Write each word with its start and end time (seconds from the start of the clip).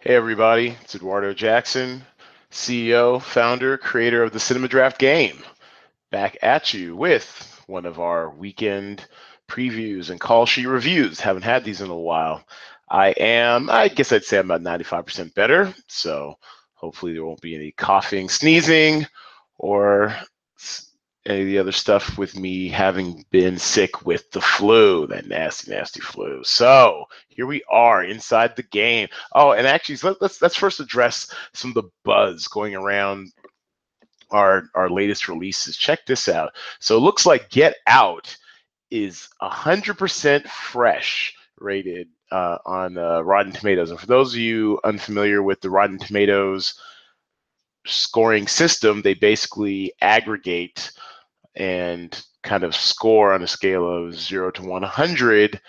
Hey, 0.00 0.14
everybody. 0.14 0.76
It's 0.82 0.94
Eduardo 0.94 1.34
Jackson, 1.34 2.04
CEO, 2.52 3.20
founder, 3.20 3.76
creator 3.76 4.22
of 4.22 4.32
the 4.32 4.38
Cinema 4.38 4.68
Draft 4.68 4.96
Game. 4.96 5.42
Back 6.12 6.38
at 6.40 6.72
you 6.72 6.94
with 6.94 7.60
one 7.66 7.84
of 7.84 7.98
our 7.98 8.30
weekend 8.30 9.04
previews 9.48 10.10
and 10.10 10.20
call 10.20 10.46
sheet 10.46 10.66
reviews. 10.66 11.18
Haven't 11.18 11.42
had 11.42 11.64
these 11.64 11.80
in 11.80 11.90
a 11.90 11.98
while. 11.98 12.44
I 12.88 13.08
am, 13.08 13.68
I 13.70 13.88
guess 13.88 14.12
I'd 14.12 14.22
say 14.22 14.38
I'm 14.38 14.48
about 14.48 14.62
95% 14.62 15.34
better. 15.34 15.74
So 15.88 16.36
hopefully 16.74 17.12
there 17.12 17.24
won't 17.24 17.40
be 17.40 17.56
any 17.56 17.72
coughing, 17.72 18.28
sneezing, 18.28 19.04
or 19.58 20.16
any 21.28 21.42
of 21.42 21.46
the 21.46 21.58
other 21.58 21.72
stuff 21.72 22.16
with 22.16 22.36
me 22.38 22.68
having 22.68 23.24
been 23.30 23.58
sick 23.58 24.06
with 24.06 24.30
the 24.30 24.40
flu, 24.40 25.06
that 25.08 25.26
nasty, 25.26 25.70
nasty 25.70 26.00
flu. 26.00 26.42
So 26.42 27.04
here 27.28 27.46
we 27.46 27.62
are 27.70 28.02
inside 28.02 28.56
the 28.56 28.62
game. 28.62 29.08
Oh, 29.34 29.52
and 29.52 29.66
actually, 29.66 29.98
let, 30.02 30.20
let's 30.22 30.40
let's 30.40 30.56
first 30.56 30.80
address 30.80 31.32
some 31.52 31.70
of 31.70 31.74
the 31.74 31.90
buzz 32.04 32.48
going 32.48 32.74
around 32.74 33.32
our 34.30 34.64
our 34.74 34.88
latest 34.88 35.28
releases. 35.28 35.76
Check 35.76 36.06
this 36.06 36.28
out. 36.28 36.54
So 36.80 36.96
it 36.96 37.00
looks 37.00 37.26
like 37.26 37.50
Get 37.50 37.76
Out 37.86 38.34
is 38.90 39.28
hundred 39.40 39.98
percent 39.98 40.48
fresh 40.48 41.34
rated 41.58 42.08
uh, 42.32 42.58
on 42.64 42.96
uh, 42.96 43.20
Rotten 43.20 43.52
Tomatoes. 43.52 43.90
And 43.90 44.00
for 44.00 44.06
those 44.06 44.32
of 44.32 44.40
you 44.40 44.80
unfamiliar 44.84 45.42
with 45.42 45.60
the 45.60 45.70
Rotten 45.70 45.98
Tomatoes 45.98 46.80
scoring 47.86 48.46
system, 48.46 49.02
they 49.02 49.14
basically 49.14 49.92
aggregate 50.00 50.90
and 51.58 52.24
kind 52.42 52.64
of 52.64 52.74
score 52.74 53.32
on 53.32 53.42
a 53.42 53.46
scale 53.48 53.86
of 53.90 54.18
zero 54.18 54.50
to 54.50 54.62
100 54.62 55.60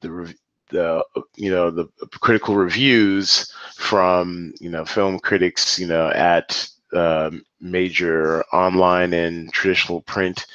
the 0.00 0.34
the 0.70 1.04
you 1.36 1.50
know 1.50 1.70
the 1.70 1.86
critical 2.20 2.56
reviews 2.56 3.52
from 3.76 4.52
you 4.60 4.68
know 4.68 4.84
film 4.84 5.18
critics 5.18 5.78
you 5.78 5.86
know 5.86 6.08
at 6.10 6.68
uh, 6.92 7.30
major 7.60 8.42
online 8.52 9.12
and 9.12 9.52
traditional 9.52 10.00
print 10.02 10.46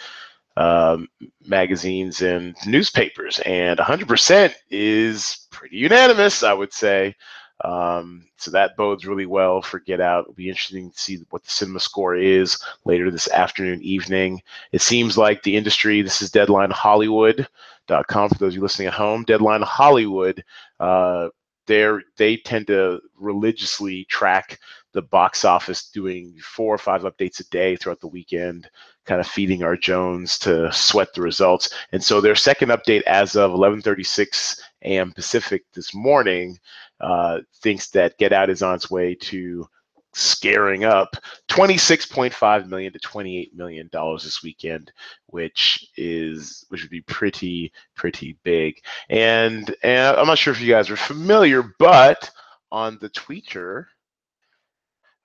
um, 0.58 1.08
magazines 1.46 2.22
and 2.22 2.56
newspapers. 2.66 3.40
And 3.46 3.80
100% 3.80 4.54
is 4.70 5.48
pretty 5.52 5.78
unanimous 5.78 6.44
i 6.44 6.54
would 6.54 6.74
say 6.74 7.16
um, 7.64 8.26
so 8.38 8.52
that 8.52 8.76
bodes 8.76 9.06
really 9.06 9.26
well 9.26 9.62
for 9.62 9.80
Get 9.80 10.02
Out. 10.02 10.24
It'll 10.24 10.34
be 10.34 10.50
interesting 10.50 10.92
to 10.92 11.00
see 11.00 11.20
what 11.30 11.44
the 11.44 11.52
cinema 11.52 11.80
score 11.80 12.16
is 12.16 12.62
later 12.86 13.12
this 13.12 13.30
afternoon, 13.30 13.82
evening. 13.82 14.42
It 14.72 14.82
seems 14.82 15.18
like 15.18 15.44
the 15.44 15.56
industry, 15.56 16.02
this 16.02 16.22
is 16.22 16.32
Deadline 16.32 16.72
Hollywood.com 16.72 18.30
for 18.30 18.36
those 18.36 18.54
of 18.54 18.56
you 18.56 18.62
listening 18.62 18.88
at 18.88 18.94
home. 18.94 19.24
Deadline 19.24 19.62
Hollywood, 19.62 20.44
uh, 20.80 21.30
they 21.68 22.38
tend 22.44 22.68
to 22.68 23.00
religiously 23.18 24.06
track 24.06 24.60
the 24.94 25.02
box 25.02 25.46
office, 25.46 25.90
doing 25.90 26.36
four 26.42 26.74
or 26.76 26.78
five 26.78 27.04
updates 27.04 27.40
a 27.40 27.44
day 27.46 27.76
throughout 27.76 28.02
the 28.02 28.08
weekend, 28.08 28.70
kind 29.06 29.22
of 29.22 29.28
feeding 29.28 29.64
our 29.64 29.78
Jones 29.78 30.38
to 30.40 30.72
sweat 30.74 31.14
the 31.14 31.22
results. 31.22 31.74
And 31.92 32.04
so 32.04 32.20
their 32.20 32.36
second 32.36 32.70
update 32.70 33.04
as 33.04 33.36
of 33.36 33.52
11:36 33.52 34.60
a.m. 34.84 35.12
Pacific 35.12 35.64
this 35.74 35.94
morning 35.94 36.60
uh, 37.02 37.40
thinks 37.62 37.90
that 37.92 38.18
Get 38.18 38.34
Out 38.34 38.50
is 38.50 38.62
on 38.64 38.76
its 38.76 38.92
way 38.92 39.16
to 39.16 39.68
scaring 40.14 40.84
up 40.84 41.16
26.5 41.50 42.68
million 42.68 42.92
to 42.92 43.00
28 43.00 43.56
million 43.56 43.90
dollars 43.94 44.24
this 44.24 44.44
weekend 44.44 44.92
which 45.28 45.88
is 45.96 46.66
which 46.70 46.82
would 46.82 46.92
be 46.92 47.02
pretty 47.02 47.72
pretty 47.96 48.38
big. 48.44 48.76
And 49.10 49.74
and 49.84 50.18
i'm 50.18 50.28
not 50.28 50.38
sure 50.38 50.54
if 50.54 50.62
you 50.62 50.70
guys 50.70 50.90
are 50.90 50.98
familiar 50.98 51.74
but 51.80 52.30
on 52.74 52.98
the 53.00 53.10
twitter 53.10 53.88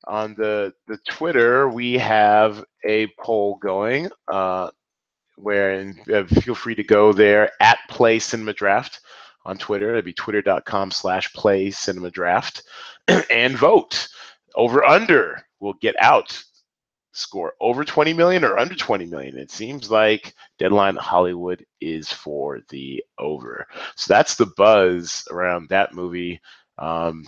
on 0.07 0.35
the 0.37 0.73
the 0.87 0.99
twitter 1.09 1.69
we 1.69 1.95
have 1.95 2.65
a 2.85 3.09
poll 3.21 3.57
going 3.57 4.09
uh 4.29 4.71
where 5.37 5.73
and 5.73 5.99
uh, 6.13 6.25
feel 6.41 6.55
free 6.55 6.75
to 6.75 6.85
go 6.85 7.13
there 7.13 7.51
at 7.61 7.79
play 7.89 8.19
cinema 8.19 8.53
draft 8.53 9.01
on 9.47 9.57
Twitter. 9.57 9.93
It'd 9.93 10.05
be 10.05 10.13
twitter.com 10.13 10.91
slash 10.91 11.33
play 11.33 11.71
cinema 11.71 12.11
draft 12.11 12.65
and 13.31 13.57
vote. 13.57 14.09
Over 14.55 14.85
under 14.85 15.47
will 15.61 15.75
get 15.75 15.95
out 16.01 16.43
score 17.13 17.55
over 17.61 17.83
20 17.85 18.13
million 18.13 18.45
or 18.45 18.59
under 18.59 18.75
20 18.75 19.07
million. 19.07 19.39
It 19.39 19.51
seems 19.51 19.91
like 19.91 20.35
Deadline 20.59 20.97
Hollywood 20.97 21.65
is 21.81 22.13
for 22.13 22.61
the 22.69 23.03
over. 23.19 23.67
So 23.95 24.13
that's 24.13 24.35
the 24.35 24.51
buzz 24.57 25.27
around 25.31 25.71
that 25.71 25.95
movie. 25.95 26.41
Um, 26.79 27.27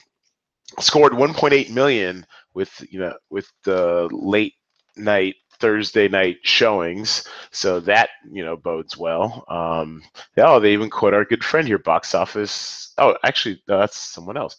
scored 0.79 1.13
1.8 1.13 1.71
million 1.71 2.27
with 2.55 2.85
you 2.91 3.01
know 3.01 3.17
with 3.31 3.51
the 3.65 4.09
late 4.13 4.55
night 4.97 5.37
Thursday 5.61 6.09
night 6.09 6.39
showings, 6.43 7.29
so 7.51 7.81
that 7.81 8.11
you 8.31 8.45
know 8.45 8.57
bodes 8.57 8.97
well. 8.97 9.45
Um, 9.49 10.03
oh, 10.39 10.61
they 10.61 10.73
even 10.73 10.91
quote 10.91 11.15
our 11.15 11.25
good 11.25 11.45
friend 11.45 11.67
here, 11.67 11.79
Box 11.79 12.15
Office. 12.15 12.93
Oh, 12.99 13.17
actually, 13.25 13.63
no, 13.69 13.79
that's 13.79 13.99
someone 13.99 14.37
else. 14.37 14.57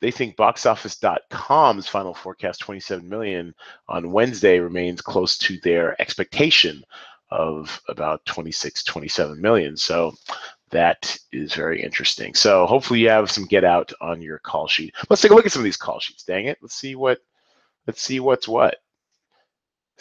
They 0.00 0.10
think 0.10 0.36
boxoffice.com's 0.36 1.86
final 1.86 2.12
forecast, 2.12 2.60
27 2.60 3.08
million 3.08 3.54
on 3.88 4.10
Wednesday, 4.10 4.58
remains 4.58 5.00
close 5.00 5.38
to 5.38 5.58
their 5.60 6.00
expectation 6.02 6.82
of 7.30 7.80
about 7.88 8.24
26, 8.26 8.82
27 8.82 9.40
million. 9.40 9.76
So 9.76 10.12
that 10.70 11.16
is 11.32 11.54
very 11.54 11.82
interesting. 11.82 12.34
So 12.34 12.66
hopefully 12.66 13.00
you 13.00 13.10
have 13.10 13.30
some 13.30 13.46
get 13.46 13.62
out 13.64 13.92
on 14.00 14.20
your 14.20 14.38
call 14.38 14.66
sheet. 14.66 14.94
Let's 15.08 15.22
take 15.22 15.30
a 15.30 15.34
look 15.34 15.46
at 15.46 15.52
some 15.52 15.60
of 15.60 15.64
these 15.64 15.76
call 15.76 16.00
sheets. 16.00 16.24
Dang 16.24 16.46
it. 16.46 16.58
Let's 16.60 16.74
see 16.74 16.96
what 16.96 17.20
let's 17.86 18.02
see 18.02 18.20
what's 18.20 18.48
what 18.48 18.76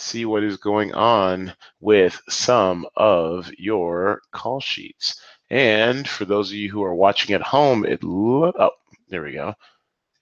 see 0.02 0.26
what 0.26 0.44
is 0.44 0.58
going 0.58 0.94
on 0.94 1.54
with 1.80 2.20
some 2.30 2.86
of 2.96 3.52
your 3.58 4.22
call 4.32 4.60
sheets. 4.60 5.22
And 5.50 6.08
for 6.08 6.26
those 6.26 6.50
of 6.50 6.56
you 6.56 6.70
who 6.72 6.84
are 6.84 6.96
watching 6.96 7.36
at 7.36 7.42
home, 7.42 7.86
it 7.86 8.04
look 8.04 8.56
oh, 8.60 8.72
there 9.10 9.24
we 9.24 9.34
go. 9.34 9.54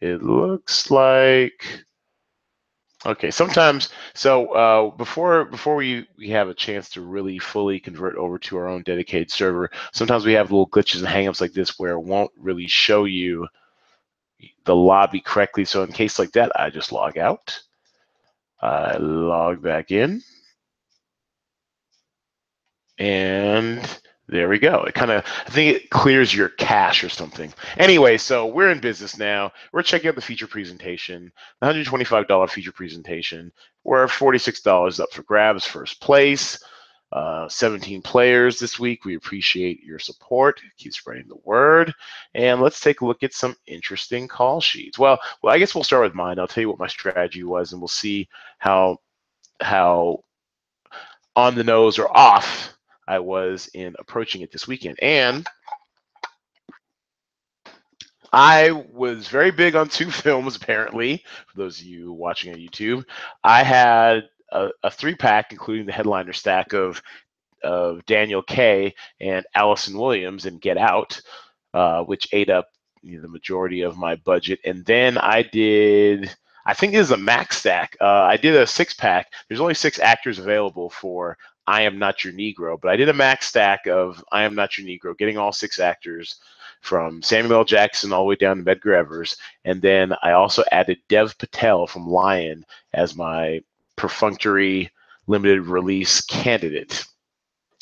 It 0.02 0.24
looks 0.24 0.90
like 0.92 1.84
okay. 3.06 3.32
Sometimes 3.32 3.90
so 4.14 4.48
uh, 4.54 4.90
before 4.96 5.46
before 5.46 5.76
we 5.76 6.08
we 6.18 6.30
have 6.30 6.50
a 6.50 6.54
chance 6.54 6.90
to 6.92 7.02
really 7.02 7.40
fully 7.40 7.80
convert 7.80 8.16
over 8.16 8.40
to 8.40 8.58
our 8.58 8.68
own 8.68 8.84
dedicated 8.84 9.32
server, 9.32 9.70
sometimes 9.94 10.26
we 10.26 10.34
have 10.34 10.52
little 10.52 10.70
glitches 10.70 11.00
and 11.00 11.08
hangups 11.08 11.42
like 11.42 11.54
this 11.54 11.78
where 11.80 11.94
it 11.94 12.00
won't 12.00 12.32
really 12.38 12.68
show 12.68 13.06
you 13.06 13.48
the 14.66 14.76
lobby 14.76 15.20
correctly. 15.20 15.66
So 15.66 15.84
in 15.84 15.92
case 15.92 16.18
like 16.20 16.32
that, 16.32 16.52
I 16.60 16.70
just 16.70 16.92
log 16.92 17.18
out 17.18 17.62
I 18.62 18.98
log 18.98 19.62
back 19.62 19.92
in. 19.92 20.22
And 22.98 23.82
there 24.28 24.50
we 24.50 24.60
go. 24.60 24.84
It 24.84 24.94
kind 24.94 25.12
of, 25.12 25.26
I 25.48 25.50
think 25.50 25.76
it 25.76 25.90
clears 25.90 26.36
your 26.36 26.50
cache 26.50 27.04
or 27.04 27.10
something. 27.10 27.54
Anyway, 27.78 28.18
so 28.18 28.46
we're 28.46 28.70
in 28.70 28.80
business 28.80 29.18
now. 29.18 29.52
We're 29.74 29.82
checking 29.82 30.10
out 30.10 30.16
the 30.16 30.22
feature 30.22 30.48
presentation, 30.48 31.32
the 31.62 31.68
$125 31.68 32.50
feature 32.50 32.72
presentation. 32.72 33.52
We're 33.84 34.06
$46 34.06 35.00
up 35.00 35.12
for 35.14 35.24
grabs, 35.24 35.66
first 35.66 36.02
place. 36.02 36.62
Uh, 37.12 37.50
17 37.50 38.04
players 38.04 38.60
this 38.60 38.80
week. 38.80 39.04
We 39.04 39.16
appreciate 39.16 39.84
your 39.84 39.98
support. 39.98 40.62
Keep 40.78 40.94
spreading 40.94 41.28
the 41.28 41.40
word. 41.44 41.92
And 42.36 42.62
let's 42.62 42.80
take 42.80 43.02
a 43.02 43.06
look 43.06 43.24
at 43.24 43.34
some 43.34 43.56
interesting 43.66 44.28
call 44.28 44.62
sheets. 44.62 45.00
Well, 45.00 45.20
well, 45.42 45.54
I 45.54 45.58
guess 45.58 45.74
we'll 45.74 45.84
start 45.84 46.04
with 46.04 46.14
mine. 46.14 46.38
I'll 46.38 46.48
tell 46.48 46.62
you 46.62 46.70
what 46.70 46.80
my 46.80 46.88
strategy 46.88 47.44
was, 47.44 47.72
and 47.72 47.82
we'll 47.82 47.88
see 47.88 48.30
how 48.60 49.00
how 49.60 50.24
on 51.36 51.56
the 51.56 51.64
nose 51.64 51.98
or 51.98 52.16
off 52.16 52.74
I 53.08 53.20
was 53.20 53.70
in 53.74 53.96
approaching 53.98 54.42
it 54.42 54.52
this 54.52 54.68
weekend. 54.68 55.00
And 55.02 55.48
I 58.32 58.72
was 58.72 59.28
very 59.28 59.52
big 59.52 59.76
on 59.76 59.90
two 59.90 60.12
films, 60.12 60.56
apparently, 60.56 61.24
for 61.48 61.58
those 61.58 61.80
of 61.80 61.86
you 61.86 62.14
watching 62.14 62.54
on 62.54 62.60
YouTube. 62.60 63.04
I 63.44 63.64
had 63.64 64.30
a, 64.52 64.70
a 64.84 64.92
three 64.92 65.16
pack, 65.16 65.52
including 65.52 65.86
the 65.86 65.92
headliner 65.92 66.34
stack 66.34 66.74
of 66.74 67.02
of 67.64 68.06
Daniel 68.06 68.42
Kaye 68.42 68.94
and 69.20 69.46
Allison 69.54 69.98
Williams 69.98 70.46
and 70.46 70.62
Get 70.62 70.78
Out, 70.78 71.20
uh, 71.74 72.04
which 72.04 72.30
ate 72.32 72.50
up 72.50 72.70
you 73.02 73.16
know, 73.18 73.22
the 73.22 73.28
majority 73.28 73.82
of 73.82 73.98
my 73.98 74.16
budget. 74.16 74.60
And 74.66 74.86
then 74.86 75.18
I 75.18 75.44
did, 75.44 76.34
I 76.66 76.74
think 76.74 76.94
this 76.94 77.08
is 77.08 77.12
a 77.12 77.18
max 77.18 77.58
stack. 77.58 77.98
Uh, 78.02 78.24
I 78.24 78.38
did 78.38 78.56
a 78.56 78.68
six 78.68 78.94
pack. 78.94 79.32
There's 79.48 79.62
only 79.62 79.74
six 79.74 80.00
actors 80.00 80.40
available 80.40 80.90
for 80.90 81.38
I 81.68 81.84
Am 81.84 82.00
Not 82.00 82.24
Your 82.24 82.34
Negro, 82.34 82.80
but 82.82 82.90
I 82.90 82.96
did 82.96 83.10
a 83.10 83.14
max 83.14 83.48
stack 83.48 83.88
of 83.88 84.24
I 84.32 84.44
Am 84.44 84.56
Not 84.56 84.78
Your 84.78 84.88
Negro, 84.88 85.18
getting 85.18 85.38
all 85.38 85.52
six 85.52 85.80
actors 85.80 86.40
from 86.82 87.22
Samuel 87.22 87.60
L. 87.60 87.66
Jackson 87.66 88.14
all 88.14 88.24
the 88.24 88.30
way 88.30 88.36
down 88.36 88.58
to 88.58 88.64
Medgar 88.64 88.96
Evers. 88.96 89.38
And 89.66 89.82
then 89.82 90.14
I 90.24 90.32
also 90.32 90.64
added 90.72 90.98
Dev 91.10 91.38
Patel 91.38 91.88
from 91.88 92.08
Lion 92.08 92.66
as 92.94 93.16
my 93.16 93.62
perfunctory 94.00 94.90
limited 95.28 95.62
release 95.62 96.22
candidate. 96.22 97.06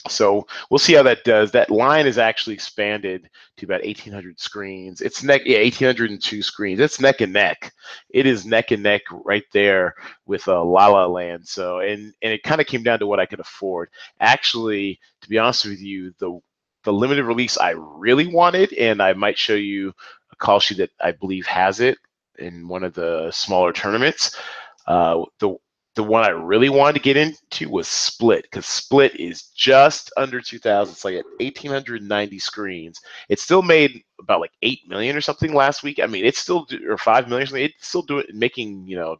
So 0.09 0.47
we'll 0.69 0.79
see 0.79 0.93
how 0.93 1.03
that 1.03 1.23
does. 1.25 1.51
That 1.51 1.69
line 1.69 2.07
is 2.07 2.17
actually 2.17 2.55
expanded 2.55 3.29
to 3.57 3.65
about 3.65 3.83
1,800 3.83 4.39
screens. 4.39 5.01
It's 5.01 5.21
neck, 5.21 5.41
yeah, 5.45 5.59
1,802 5.59 6.41
screens. 6.41 6.79
It's 6.79 6.99
neck 6.99 7.21
and 7.21 7.33
neck. 7.33 7.71
It 8.09 8.25
is 8.25 8.45
neck 8.45 8.71
and 8.71 8.81
neck 8.81 9.03
right 9.11 9.43
there 9.53 9.93
with 10.25 10.47
uh, 10.47 10.63
La 10.63 10.87
La 10.87 11.05
Land. 11.05 11.47
So 11.47 11.79
and 11.79 12.13
and 12.23 12.33
it 12.33 12.41
kind 12.43 12.59
of 12.61 12.67
came 12.67 12.83
down 12.83 12.99
to 12.99 13.07
what 13.07 13.19
I 13.19 13.25
could 13.25 13.39
afford. 13.39 13.89
Actually, 14.19 14.99
to 15.21 15.29
be 15.29 15.37
honest 15.37 15.65
with 15.65 15.81
you, 15.81 16.13
the 16.17 16.39
the 16.83 16.93
limited 16.93 17.25
release 17.25 17.57
I 17.57 17.71
really 17.77 18.27
wanted, 18.27 18.73
and 18.73 19.01
I 19.01 19.13
might 19.13 19.37
show 19.37 19.55
you 19.55 19.93
a 20.31 20.35
call 20.37 20.59
sheet 20.59 20.77
that 20.79 20.91
I 20.99 21.11
believe 21.11 21.45
has 21.45 21.79
it 21.79 21.97
in 22.39 22.67
one 22.67 22.83
of 22.83 22.93
the 22.93 23.29
smaller 23.31 23.73
tournaments. 23.73 24.35
Uh, 24.87 25.23
the 25.39 25.57
the 25.97 26.03
one 26.03 26.23
I 26.23 26.29
really 26.29 26.69
wanted 26.69 26.93
to 26.93 26.99
get 26.99 27.17
into 27.17 27.69
was 27.69 27.87
Split 27.87 28.43
because 28.43 28.67
Split 28.67 29.19
is 29.19 29.47
just 29.55 30.13
under 30.15 30.39
2,000. 30.39 30.93
It's 30.93 31.03
like 31.03 31.15
at 31.15 31.25
1,890 31.39 32.39
screens. 32.39 33.01
It 33.29 33.39
still 33.39 33.63
made 33.63 34.03
about 34.19 34.39
like 34.39 34.51
8 34.61 34.87
million 34.87 35.17
or 35.17 35.21
something 35.21 35.55
last 35.55 35.81
week. 35.81 35.99
I 35.99 36.05
mean, 36.05 36.23
it's 36.23 36.37
still, 36.37 36.67
or 36.87 36.99
5 36.99 37.27
million 37.27 37.43
or 37.43 37.47
something. 37.47 37.65
It's 37.65 37.87
still 37.87 38.03
doing, 38.03 38.25
making, 38.31 38.87
you 38.87 38.95
know, 38.95 39.17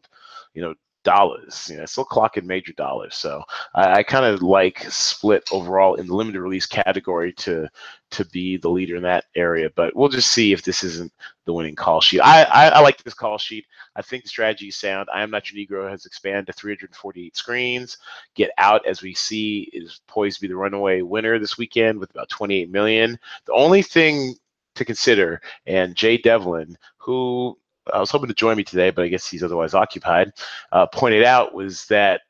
you 0.53 0.62
know, 0.62 0.75
dollars. 1.03 1.69
You 1.69 1.77
know, 1.77 1.85
still 1.85 2.05
clocking 2.05 2.44
major 2.44 2.73
dollars. 2.73 3.15
So 3.15 3.41
I, 3.75 3.99
I 3.99 4.03
kind 4.03 4.25
of 4.25 4.41
like 4.41 4.85
Split 4.89 5.47
overall 5.51 5.95
in 5.95 6.07
the 6.07 6.15
limited 6.15 6.41
release 6.41 6.65
category 6.65 7.33
to 7.33 7.67
to 8.09 8.25
be 8.25 8.57
the 8.57 8.69
leader 8.69 8.95
in 8.95 9.03
that 9.03 9.25
area. 9.35 9.69
But 9.75 9.95
we'll 9.95 10.09
just 10.09 10.31
see 10.31 10.53
if 10.53 10.63
this 10.63 10.83
isn't 10.83 11.11
the 11.45 11.53
winning 11.53 11.75
call 11.75 12.01
sheet. 12.01 12.21
I, 12.21 12.44
I, 12.44 12.67
I 12.69 12.79
like 12.79 13.03
this 13.03 13.13
call 13.13 13.38
sheet. 13.38 13.65
I 13.95 14.01
think 14.01 14.23
the 14.23 14.29
strategy 14.29 14.67
is 14.67 14.75
sound. 14.75 15.09
I 15.13 15.23
am 15.23 15.31
not 15.31 15.51
your 15.51 15.65
Negro 15.65 15.89
has 15.89 16.05
expanded 16.05 16.47
to 16.47 16.53
348 16.53 17.35
screens. 17.35 17.97
Get 18.35 18.51
out 18.57 18.85
as 18.85 19.01
we 19.01 19.13
see 19.13 19.69
is 19.73 20.01
poised 20.07 20.38
to 20.38 20.41
be 20.41 20.47
the 20.47 20.55
runaway 20.55 21.01
winner 21.01 21.39
this 21.39 21.57
weekend 21.57 22.00
with 22.00 22.11
about 22.11 22.29
28 22.29 22.69
million. 22.69 23.17
The 23.45 23.53
only 23.53 23.81
thing 23.81 24.35
to 24.75 24.85
consider, 24.85 25.41
and 25.65 25.95
Jay 25.95 26.17
Devlin, 26.17 26.77
who 26.97 27.57
I 27.94 28.00
was 28.00 28.12
hoping 28.12 28.28
to 28.28 28.34
join 28.34 28.57
me 28.57 28.63
today, 28.63 28.89
but 28.89 29.04
I 29.06 29.07
guess 29.07 29.28
he's 29.28 29.44
otherwise 29.44 29.74
occupied, 29.74 30.34
uh, 30.72 30.88
pointed 30.88 31.24
out 31.24 31.54
was 31.54 31.86
that 31.88 32.22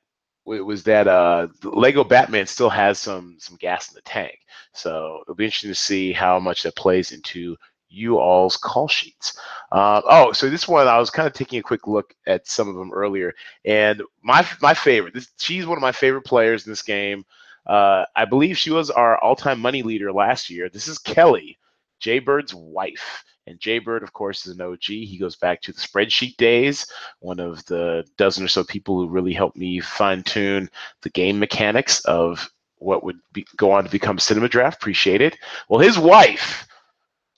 it 0.48 0.62
was 0.62 0.84
that 0.84 1.08
uh, 1.08 1.48
Lego 1.64 2.04
Batman 2.04 2.48
still 2.48 2.70
has 2.70 3.00
some 3.00 3.36
some 3.40 3.58
gas 3.58 3.90
in 3.90 3.96
the 3.96 4.02
tank. 4.02 4.40
So 4.74 5.20
it'll 5.24 5.36
be 5.36 5.46
interesting 5.46 5.72
to 5.72 5.76
see 5.76 6.14
how 6.14 6.40
much 6.40 6.64
that 6.64 6.76
plays 6.76 7.12
into 7.12 7.58
you 7.90 8.18
all's 8.18 8.58
call 8.58 8.88
sheets. 8.88 9.38
Uh, 9.72 10.02
oh, 10.06 10.32
so 10.34 10.50
this 10.50 10.68
one 10.68 10.88
I 10.88 11.00
was 11.00 11.10
kind 11.10 11.28
of 11.28 11.34
taking 11.34 11.60
a 11.60 11.64
quick 11.64 11.88
look 11.88 12.14
at 12.26 12.48
some 12.48 12.68
of 12.68 12.76
them 12.76 12.94
earlier, 12.94 13.34
and 13.66 14.02
my 14.24 14.48
my 14.62 14.74
favorite. 14.74 15.14
This, 15.14 15.30
she's 15.38 15.66
one 15.66 15.78
of 15.78 15.82
my 15.82 15.92
favorite 15.92 16.24
players 16.26 16.66
in 16.66 16.72
this 16.72 16.82
game. 16.82 17.26
Uh, 17.66 18.06
I 18.16 18.24
believe 18.24 18.58
she 18.58 18.72
was 18.72 18.90
our 18.90 19.18
all-time 19.22 19.60
money 19.60 19.84
leader 19.84 20.14
last 20.14 20.50
year. 20.50 20.70
This 20.70 20.88
is 20.88 20.98
Kelly, 20.98 21.58
Jay 22.00 22.20
Bird's 22.20 22.54
wife. 22.54 23.24
And 23.48 23.60
Jaybird, 23.60 24.04
of 24.04 24.12
course, 24.12 24.46
is 24.46 24.56
an 24.56 24.62
OG. 24.62 24.84
He 24.84 25.18
goes 25.18 25.38
back 25.38 25.62
to 25.62 25.72
the 25.72 25.80
spreadsheet 25.80 26.36
days, 26.36 26.86
one 27.20 27.40
of 27.40 27.66
the 27.66 28.06
dozen 28.18 28.44
or 28.44 28.50
so 28.50 28.64
people 28.66 28.98
who 28.98 29.08
really 29.08 29.32
helped 29.32 29.56
me 29.56 29.80
fine 29.80 30.22
tune 30.24 30.70
the 31.02 31.10
game 31.12 31.40
mechanics 31.40 32.02
of 32.02 32.50
what 32.80 33.04
would 33.06 33.18
be, 33.32 33.46
go 33.56 33.72
on 33.72 33.86
to 33.86 33.90
become 33.90 34.20
Cinema 34.20 34.50
Draft. 34.50 34.82
Appreciate 34.82 35.22
it. 35.22 35.38
Well, 35.70 35.80
his 35.80 35.98
wife, 35.98 36.68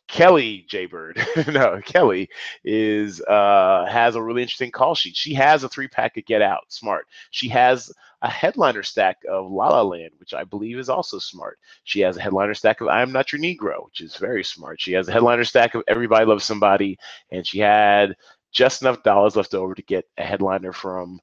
Kelly 0.10 0.66
Jaybird, 0.68 1.22
no, 1.48 1.80
Kelly 1.86 2.30
is 2.64 3.22
uh, 3.22 3.86
has 3.90 4.16
a 4.16 4.22
really 4.22 4.42
interesting 4.42 4.72
call 4.72 4.96
sheet. 4.96 5.16
She 5.16 5.36
has 5.36 5.64
a 5.64 5.70
three 5.70 5.88
pack 5.88 6.18
of 6.18 6.26
Get 6.26 6.42
Out, 6.42 6.64
smart. 6.70 7.06
She 7.30 7.48
has 7.50 7.92
a 8.24 8.30
headliner 8.30 8.82
stack 8.82 9.18
of 9.30 9.52
La 9.52 9.70
La 9.70 9.84
Land, 9.84 10.12
which 10.20 10.34
I 10.34 10.44
believe 10.44 10.80
is 10.80 10.90
also 10.90 11.20
smart. 11.20 11.60
She 11.84 12.00
has 12.02 12.18
a 12.18 12.22
headliner 12.22 12.56
stack 12.56 12.82
of 12.82 12.88
I 12.88 13.04
Am 13.04 13.12
Not 13.12 13.32
Your 13.32 13.40
Negro, 13.40 13.86
which 13.86 14.02
is 14.02 14.16
very 14.16 14.44
smart. 14.44 14.82
She 14.82 14.94
has 14.94 15.08
a 15.08 15.12
headliner 15.12 15.44
stack 15.44 15.76
of 15.76 15.84
Everybody 15.88 16.26
Loves 16.26 16.44
Somebody, 16.44 16.98
and 17.32 17.46
she 17.46 17.60
had 17.60 18.16
just 18.52 18.82
enough 18.82 19.04
dollars 19.04 19.36
left 19.36 19.54
over 19.54 19.76
to 19.76 19.84
get 19.84 20.06
a 20.18 20.24
headliner 20.24 20.74
from 20.74 21.20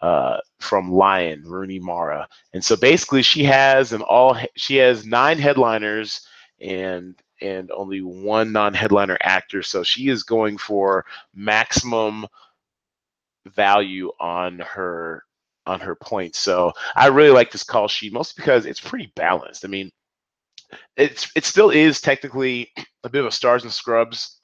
uh, 0.00 0.38
from 0.60 0.92
Lion, 0.92 1.42
Rooney 1.44 1.80
Mara. 1.80 2.28
And 2.54 2.64
so 2.64 2.76
basically 2.76 3.22
she 3.22 3.42
has 3.42 3.92
an 3.92 4.02
all 4.02 4.38
she 4.56 4.76
has 4.76 5.04
nine 5.04 5.38
headliners 5.38 6.24
and 6.60 7.16
and 7.40 7.70
only 7.70 8.00
one 8.00 8.52
non-headliner 8.52 9.18
actor. 9.22 9.62
So 9.62 9.82
she 9.82 10.08
is 10.08 10.22
going 10.22 10.58
for 10.58 11.04
maximum 11.34 12.26
value 13.46 14.10
on 14.20 14.58
her 14.60 15.24
on 15.66 15.80
her 15.80 15.94
points. 15.94 16.38
So 16.38 16.72
I 16.96 17.08
really 17.08 17.30
like 17.30 17.50
this 17.52 17.62
call 17.62 17.88
sheet, 17.88 18.12
mostly 18.12 18.42
because 18.42 18.66
it's 18.66 18.80
pretty 18.80 19.12
balanced. 19.14 19.64
I 19.64 19.68
mean, 19.68 19.90
it's 20.96 21.30
it 21.36 21.44
still 21.44 21.70
is 21.70 22.00
technically 22.00 22.70
a 23.04 23.08
bit 23.08 23.20
of 23.20 23.26
a 23.26 23.32
stars 23.32 23.64
and 23.64 23.72
scrubs 23.72 24.40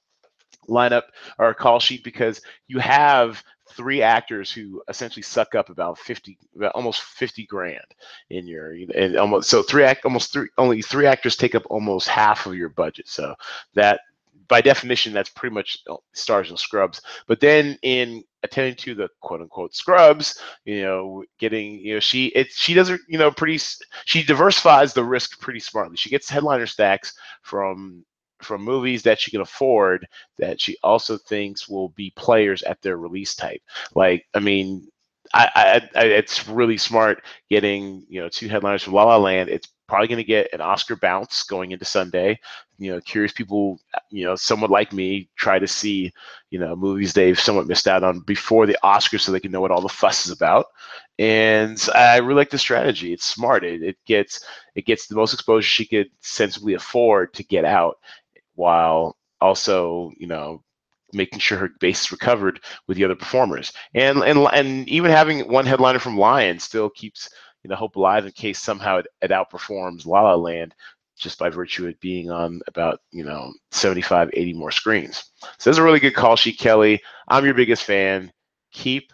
lineup 0.68 1.02
or 1.38 1.52
call 1.52 1.78
sheet 1.78 2.04
because 2.04 2.40
you 2.68 2.78
have 2.78 3.42
three 3.76 4.02
actors 4.02 4.52
who 4.52 4.82
essentially 4.88 5.22
suck 5.22 5.54
up 5.54 5.70
about 5.70 5.98
50 5.98 6.38
about 6.56 6.74
almost 6.74 7.02
50 7.02 7.46
grand 7.46 7.84
in 8.30 8.46
your 8.46 8.74
and 8.94 9.16
almost 9.16 9.50
so 9.50 9.62
three 9.62 9.84
act 9.84 10.04
almost 10.04 10.32
three 10.32 10.48
only 10.58 10.82
three 10.82 11.06
actors 11.06 11.36
take 11.36 11.54
up 11.54 11.64
almost 11.70 12.08
half 12.08 12.46
of 12.46 12.54
your 12.54 12.68
budget 12.68 13.08
so 13.08 13.34
that 13.74 14.00
by 14.48 14.60
definition, 14.60 15.12
that's 15.12 15.30
pretty 15.30 15.54
much 15.54 15.78
uh, 15.88 15.96
stars 16.12 16.50
and 16.50 16.58
scrubs. 16.58 17.00
But 17.26 17.40
then 17.40 17.78
in 17.82 18.24
attending 18.42 18.76
to 18.76 18.94
the 18.94 19.08
quote 19.20 19.40
unquote 19.40 19.74
scrubs, 19.74 20.38
you 20.64 20.82
know, 20.82 21.24
getting, 21.38 21.78
you 21.78 21.94
know, 21.94 22.00
she 22.00 22.26
it 22.26 22.52
she 22.52 22.74
does 22.74 22.88
her, 22.88 22.98
you 23.08 23.18
know, 23.18 23.30
pretty 23.30 23.58
she 24.04 24.22
diversifies 24.22 24.92
the 24.92 25.04
risk 25.04 25.40
pretty 25.40 25.60
smartly. 25.60 25.96
She 25.96 26.10
gets 26.10 26.28
headliner 26.28 26.66
stacks 26.66 27.14
from 27.42 28.04
from 28.40 28.62
movies 28.62 29.02
that 29.02 29.18
she 29.18 29.30
can 29.30 29.40
afford 29.40 30.06
that 30.38 30.60
she 30.60 30.76
also 30.82 31.16
thinks 31.16 31.68
will 31.68 31.90
be 31.90 32.12
players 32.16 32.62
at 32.64 32.80
their 32.82 32.96
release 32.96 33.34
type. 33.34 33.62
Like, 33.94 34.26
I 34.34 34.40
mean, 34.40 34.88
I, 35.32 35.50
I, 35.94 36.00
I, 36.00 36.04
it's 36.04 36.48
really 36.48 36.76
smart 36.76 37.22
getting 37.48 38.04
you 38.08 38.20
know 38.20 38.28
two 38.28 38.48
headliners 38.48 38.82
from 38.82 38.94
La 38.94 39.04
La 39.04 39.16
Land. 39.16 39.48
It's 39.48 39.68
probably 39.86 40.08
going 40.08 40.18
to 40.18 40.24
get 40.24 40.52
an 40.52 40.60
Oscar 40.60 40.96
bounce 40.96 41.42
going 41.42 41.72
into 41.72 41.84
Sunday. 41.84 42.38
You 42.78 42.92
know, 42.92 43.00
curious 43.00 43.32
people, 43.32 43.78
you 44.10 44.24
know, 44.24 44.34
someone 44.34 44.70
like 44.70 44.92
me, 44.92 45.28
try 45.36 45.58
to 45.58 45.66
see, 45.68 46.12
you 46.50 46.58
know, 46.58 46.74
movies 46.74 47.12
they've 47.12 47.38
somewhat 47.38 47.68
missed 47.68 47.86
out 47.86 48.02
on 48.02 48.20
before 48.20 48.66
the 48.66 48.78
Oscars 48.82 49.20
so 49.20 49.30
they 49.32 49.40
can 49.40 49.52
know 49.52 49.60
what 49.60 49.70
all 49.70 49.82
the 49.82 49.88
fuss 49.88 50.26
is 50.26 50.32
about. 50.32 50.66
And 51.18 51.78
I 51.94 52.16
really 52.18 52.34
like 52.34 52.50
the 52.50 52.58
strategy. 52.58 53.12
It's 53.12 53.24
smart. 53.24 53.64
It, 53.64 53.82
it 53.82 53.96
gets 54.06 54.44
it 54.74 54.86
gets 54.86 55.06
the 55.06 55.14
most 55.14 55.32
exposure 55.32 55.66
she 55.66 55.86
could 55.86 56.10
sensibly 56.20 56.74
afford 56.74 57.32
to 57.34 57.44
get 57.44 57.64
out, 57.64 57.98
while 58.54 59.16
also, 59.40 60.12
you 60.18 60.26
know, 60.26 60.62
making 61.12 61.38
sure 61.38 61.58
her 61.58 61.70
base 61.80 62.04
is 62.04 62.12
recovered 62.12 62.60
with 62.86 62.96
the 62.96 63.04
other 63.04 63.14
performers. 63.14 63.72
And 63.94 64.18
and 64.22 64.38
and 64.52 64.88
even 64.88 65.10
having 65.10 65.48
one 65.48 65.66
headliner 65.66 65.98
from 65.98 66.18
Lion 66.18 66.58
still 66.58 66.90
keeps 66.90 67.30
you 67.62 67.70
know 67.70 67.76
hope 67.76 67.96
alive 67.96 68.26
in 68.26 68.32
case 68.32 68.58
somehow 68.58 68.98
it, 68.98 69.06
it 69.22 69.30
outperforms 69.30 70.06
La 70.06 70.22
La 70.22 70.34
Land 70.34 70.74
just 71.16 71.38
by 71.38 71.48
virtue 71.48 71.86
of 71.86 71.98
being 72.00 72.30
on 72.30 72.60
about 72.66 73.00
you 73.12 73.24
know 73.24 73.52
75 73.70 74.30
80 74.32 74.52
more 74.54 74.70
screens. 74.70 75.30
So 75.58 75.70
that's 75.70 75.78
a 75.78 75.82
really 75.82 76.00
good 76.00 76.14
call 76.14 76.36
sheet 76.36 76.58
kelly. 76.58 77.00
I'm 77.28 77.44
your 77.44 77.54
biggest 77.54 77.84
fan. 77.84 78.32
Keep 78.72 79.12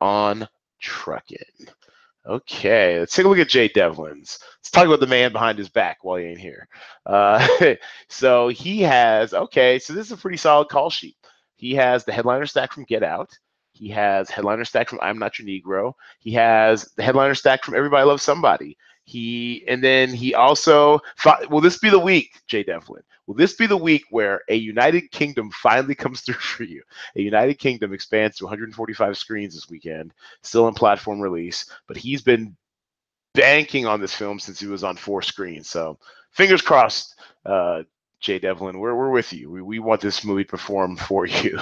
on 0.00 0.46
trucking 0.80 1.38
okay 2.28 2.98
let's 2.98 3.14
take 3.14 3.24
a 3.24 3.28
look 3.28 3.38
at 3.38 3.48
jay 3.48 3.68
devlin's 3.68 4.38
let's 4.58 4.70
talk 4.70 4.86
about 4.86 5.00
the 5.00 5.06
man 5.06 5.32
behind 5.32 5.58
his 5.58 5.68
back 5.68 5.98
while 6.02 6.16
he 6.16 6.26
ain't 6.26 6.38
here 6.38 6.68
uh, 7.06 7.46
so 8.08 8.48
he 8.48 8.82
has 8.82 9.32
okay 9.32 9.78
so 9.78 9.92
this 9.92 10.06
is 10.06 10.12
a 10.12 10.16
pretty 10.16 10.36
solid 10.36 10.68
call 10.68 10.90
sheet 10.90 11.16
he 11.56 11.74
has 11.74 12.04
the 12.04 12.12
headliner 12.12 12.46
stack 12.46 12.72
from 12.72 12.84
get 12.84 13.02
out 13.02 13.30
he 13.78 13.88
has 13.90 14.28
headliner 14.28 14.64
stack 14.64 14.88
from 14.88 14.98
I'm 15.00 15.18
Not 15.18 15.38
Your 15.38 15.46
Negro. 15.46 15.92
He 16.18 16.32
has 16.32 16.90
the 16.96 17.02
headliner 17.04 17.36
stack 17.36 17.62
from 17.62 17.76
Everybody 17.76 18.04
Loves 18.04 18.24
Somebody. 18.24 18.76
He 19.08 19.64
and 19.66 19.82
then 19.82 20.12
he 20.12 20.34
also 20.34 21.00
will 21.48 21.62
this 21.62 21.78
be 21.78 21.88
the 21.88 21.98
week, 21.98 22.42
Jay 22.46 22.62
Devlin? 22.62 23.02
Will 23.26 23.36
this 23.36 23.54
be 23.54 23.64
the 23.64 23.74
week 23.74 24.04
where 24.10 24.42
a 24.50 24.54
United 24.54 25.10
Kingdom 25.10 25.50
finally 25.50 25.94
comes 25.94 26.20
through 26.26 26.34
for 26.34 26.64
you? 26.64 26.82
A 27.16 27.22
United 27.22 27.54
Kingdom 27.54 27.94
expands 27.94 28.36
to 28.36 28.44
145 28.44 29.16
screens 29.16 29.54
this 29.54 29.70
weekend, 29.70 30.12
still 30.42 30.68
in 30.68 30.74
platform 30.74 31.20
release, 31.20 31.70
but 31.86 31.96
he's 31.96 32.20
been 32.20 32.54
banking 33.32 33.86
on 33.86 33.98
this 33.98 34.14
film 34.14 34.38
since 34.38 34.60
he 34.60 34.66
was 34.66 34.84
on 34.84 34.94
four 34.94 35.22
screens. 35.22 35.70
So 35.70 35.98
fingers 36.32 36.60
crossed, 36.60 37.18
uh, 37.46 37.84
Jay 38.20 38.38
Devlin, 38.38 38.78
we're, 38.78 38.94
we're 38.94 39.10
with 39.10 39.32
you. 39.32 39.50
We, 39.50 39.62
we 39.62 39.78
want 39.78 40.02
this 40.02 40.22
movie 40.22 40.44
to 40.44 40.50
perform 40.50 40.96
for 40.96 41.24
you. 41.42 41.58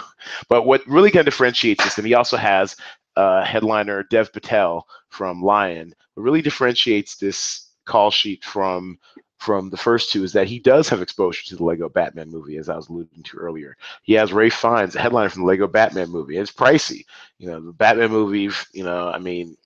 But 0.49 0.67
what 0.67 0.85
really 0.89 1.13
kind 1.13 1.21
of 1.21 1.33
differentiates 1.33 1.85
this, 1.85 1.99
and 1.99 2.07
he 2.09 2.15
also 2.15 2.39
has 2.39 2.75
uh, 3.17 3.45
headliner 3.45 4.03
Dev 4.05 4.33
Patel 4.33 4.87
from 5.09 5.43
Lion. 5.43 5.95
What 6.15 6.23
really 6.23 6.43
differentiates 6.43 7.17
this 7.17 7.71
call 7.85 8.11
sheet 8.11 8.45
from 8.45 8.99
from 9.39 9.69
the 9.69 9.77
first 9.77 10.11
two 10.11 10.25
is 10.25 10.33
that 10.33 10.49
he 10.49 10.59
does 10.59 10.89
have 10.89 11.03
exposure 11.03 11.45
to 11.45 11.57
the 11.57 11.65
Lego 11.65 11.89
Batman 11.89 12.31
movie, 12.31 12.57
as 12.57 12.69
I 12.69 12.77
was 12.77 12.89
alluding 12.89 13.23
to 13.23 13.37
earlier. 13.37 13.77
He 14.03 14.15
has 14.15 14.33
Ralph 14.33 14.55
Fiennes, 14.55 14.97
a 14.97 15.01
headliner 15.01 15.29
from 15.29 15.43
the 15.43 15.49
Lego 15.49 15.69
Batman 15.69 16.11
movie. 16.11 16.39
It's 16.39 16.51
pricey. 16.51 17.05
You 17.39 17.49
know, 17.49 17.61
the 17.61 17.73
Batman 17.73 18.11
movie, 18.11 18.51
you 18.73 18.83
know, 18.83 19.09
I 19.09 19.19
mean, 19.19 19.57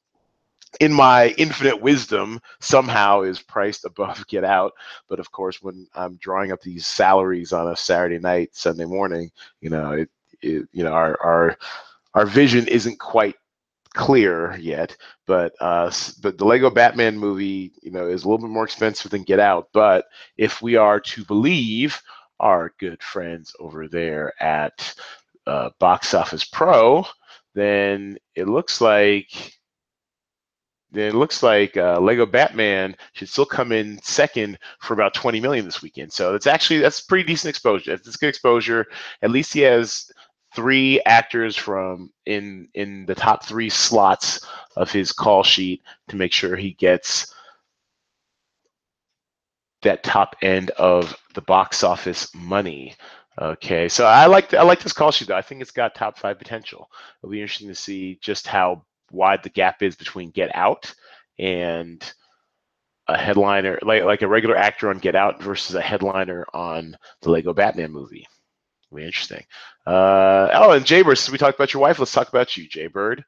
in 0.81 0.93
my 0.93 1.35
infinite 1.39 1.81
wisdom, 1.81 2.41
somehow 2.61 3.23
is 3.23 3.41
priced 3.41 3.85
above 3.85 4.27
Get 4.29 4.45
Out. 4.45 4.73
But 5.09 5.21
of 5.21 5.33
course, 5.33 5.63
when 5.63 5.87
I'm 5.95 6.17
drawing 6.17 6.53
up 6.53 6.61
these 6.61 6.87
salaries 6.87 7.53
on 7.53 7.69
a 7.69 7.77
Saturday 7.77 8.19
night, 8.19 8.51
Sunday 8.55 8.85
morning, 8.85 9.31
you 9.61 9.71
know, 9.71 9.93
it, 9.93 10.11
it 10.43 10.69
you 10.73 10.85
know, 10.85 10.93
our 10.93 11.19
our 11.23 11.59
our 12.15 12.27
vision 12.27 12.67
isn't 12.69 12.99
quite 12.99 13.35
clear 13.95 14.57
yet. 14.59 14.97
But 15.27 15.53
uh, 15.61 15.91
but 16.23 16.39
the 16.39 16.45
Lego 16.45 16.71
Batman 16.71 17.19
movie, 17.19 17.73
you 17.83 17.91
know, 17.91 18.07
is 18.07 18.25
a 18.25 18.29
little 18.29 18.47
bit 18.47 18.53
more 18.53 18.65
expensive 18.65 19.11
than 19.11 19.23
Get 19.23 19.41
Out. 19.41 19.69
But 19.73 20.07
if 20.37 20.63
we 20.63 20.77
are 20.77 21.01
to 21.01 21.25
believe 21.25 22.01
our 22.39 22.73
good 22.79 23.03
friends 23.03 23.55
over 23.61 23.87
there 23.87 24.33
at 24.43 24.95
uh, 25.47 25.71
Box 25.79 26.15
Office 26.15 26.45
Pro, 26.45 27.05
then 27.55 28.17
it 28.35 28.49
looks 28.49 28.81
like 28.81 29.59
then 30.93 31.09
it 31.09 31.15
looks 31.15 31.43
like 31.43 31.77
uh, 31.77 32.01
Lego 32.01 32.27
Batman 32.27 32.97
should 33.13 33.29
still 33.29 33.47
come 33.47 33.71
in 33.71 34.01
second 34.03 34.59
for 34.81 34.95
about 34.95 35.15
20 35.15 35.41
million 35.41 35.65
this 35.65 35.83
weekend. 35.83 36.13
So 36.13 36.35
it's 36.35 36.49
actually 36.49 36.81
that's 36.81 37.03
pretty 37.03 37.25
decent 37.25 37.51
exposure. 37.51 37.93
It's 37.93 38.17
good 38.17 38.29
exposure. 38.29 38.87
At 39.23 39.31
least 39.31 39.55
he 39.55 39.61
has 39.61 40.11
three 40.55 41.01
actors 41.03 41.57
from 41.57 42.11
in 42.27 42.69
in 42.75 43.07
the 43.07 43.15
top 43.15 43.45
three 43.45 43.71
slots 43.71 44.47
of 44.77 44.91
his 44.91 45.13
call 45.13 45.43
sheet 45.43 45.83
to 46.09 46.17
make 46.17 46.33
sure 46.33 46.57
he 46.57 46.73
gets 46.73 47.35
that 49.83 50.03
top 50.03 50.37
end 50.43 50.71
of 50.71 51.17
the 51.35 51.43
box 51.43 51.83
office 51.85 52.33
money. 52.35 52.95
Okay, 53.41 53.89
so 53.89 54.05
I 54.07 54.27
like 54.27 54.53
I 54.55 54.63
like 54.63 54.83
this 54.83 54.93
call 54.93 55.13
sheet 55.13 55.29
though. 55.29 55.37
I 55.37 55.43
think 55.43 55.63
it's 55.63 55.71
got 55.71 55.95
top 55.95 56.19
five 56.19 56.39
potential. 56.39 56.91
It'll 57.23 57.31
be 57.33 57.41
interesting 57.41 57.69
to 57.69 57.75
see 57.75 58.19
just 58.21 58.47
how 58.47 58.85
wide 59.11 59.43
the 59.43 59.49
gap 59.51 59.83
is 59.83 59.97
between 59.97 60.31
Get 60.31 60.55
Out 60.55 60.93
and 61.39 62.13
a 63.09 63.17
headliner, 63.17 63.79
like 63.83 64.05
like 64.05 64.23
a 64.23 64.29
regular 64.29 64.57
actor 64.57 64.91
on 64.91 64.99
Get 64.99 65.15
Out 65.17 65.43
versus 65.43 65.75
a 65.75 65.81
headliner 65.81 66.47
on 66.53 66.97
the 67.23 67.31
Lego 67.31 67.55
Batman 67.55 67.93
movie. 67.93 68.27
Be 68.95 69.05
interesting. 69.05 69.45
Uh, 69.87 70.49
oh, 70.53 70.73
and 70.73 70.85
Jaybird, 70.85 71.19
since 71.19 71.31
we 71.31 71.39
talked 71.39 71.59
about 71.59 71.73
your 71.73 71.83
wife, 71.83 71.99
let's 71.99 72.13
talk 72.13 72.29
about 72.29 72.57
you, 72.57 72.69
Jaybird. 72.69 73.25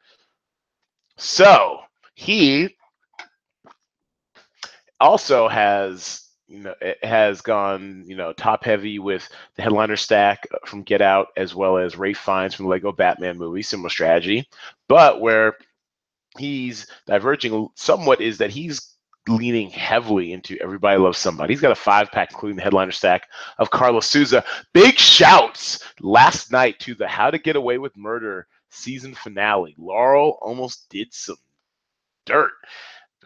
So 1.17 1.81
he 2.15 2.77
also 5.01 5.49
has 5.49 6.23
you 6.53 6.59
know, 6.59 6.75
has 7.03 7.41
gone, 7.41 8.05
you 8.07 8.15
know, 8.15 8.35
top 8.35 8.63
heavy 8.63 8.99
with 8.99 9.27
the 9.57 9.63
headliner 9.63 9.97
stack 9.97 10.47
from 10.67 10.83
Get 10.83 11.01
Out 11.01 11.29
as 11.37 11.55
well 11.55 11.79
as 11.79 11.97
Ralph 11.97 12.19
Fiennes 12.19 12.55
from 12.55 12.67
the 12.67 12.71
Lego 12.71 12.93
Batman 12.93 13.39
movie, 13.39 13.63
similar 13.63 13.89
strategy. 13.89 14.47
But 14.87 15.23
where 15.23 15.57
he's 16.37 16.87
diverging 17.07 17.69
somewhat 17.75 18.21
is 18.21 18.37
that 18.39 18.51
he's 18.51 18.92
leaning 19.29 19.71
heavily 19.71 20.33
into 20.33 20.61
Everybody 20.61 20.99
Loves 20.99 21.19
Somebody. 21.19 21.53
He's 21.53 21.61
got 21.61 21.73
a 21.73 21.77
five 21.77 22.11
pack, 22.11 22.31
including 22.33 22.57
the 22.57 22.63
headliner 22.63 22.93
stack 22.93 23.29
of 23.59 23.71
Karla 23.71 24.03
Souza. 24.03 24.45
Big 24.73 24.99
shouts 24.99 25.85
last 26.01 26.51
night 26.51 26.79
to 26.81 26.95
the 26.95 27.07
How 27.07 27.31
to 27.31 27.39
Get 27.39 27.57
Away 27.57 27.79
with 27.79 27.97
Murder 27.97 28.47
season 28.71 29.15
finale. 29.15 29.75
Laurel 29.79 30.39
almost 30.43 30.89
did 30.89 31.13
some 31.13 31.37
dirt 32.25 32.53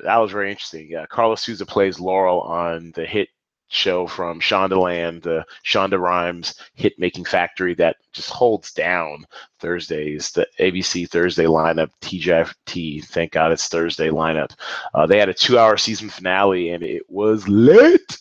that 0.02 0.16
was 0.18 0.30
very 0.30 0.50
interesting. 0.50 0.94
Uh, 0.94 1.06
Karla 1.06 1.36
Souza 1.36 1.64
plays 1.64 2.00
Laurel 2.00 2.40
on 2.40 2.92
the 2.94 3.06
hit 3.06 3.28
show 3.68 4.06
from 4.06 4.40
Shondaland, 4.40 5.22
the 5.22 5.44
Shonda 5.64 5.98
Rhimes 5.98 6.54
hit 6.74 6.98
making 6.98 7.24
factory 7.24 7.74
that 7.74 7.96
just 8.12 8.30
holds 8.30 8.72
down 8.72 9.26
Thursdays, 9.60 10.30
the 10.30 10.46
ABC 10.60 11.08
Thursday 11.08 11.44
lineup, 11.44 11.90
TGIT, 12.00 13.04
thank 13.06 13.32
God 13.32 13.52
it's 13.52 13.68
Thursday 13.68 14.08
lineup. 14.08 14.52
Uh, 14.94 15.06
they 15.06 15.18
had 15.18 15.28
a 15.28 15.34
two 15.34 15.58
hour 15.58 15.76
season 15.76 16.08
finale 16.08 16.70
and 16.70 16.82
it 16.82 17.02
was 17.08 17.48
lit. 17.48 18.18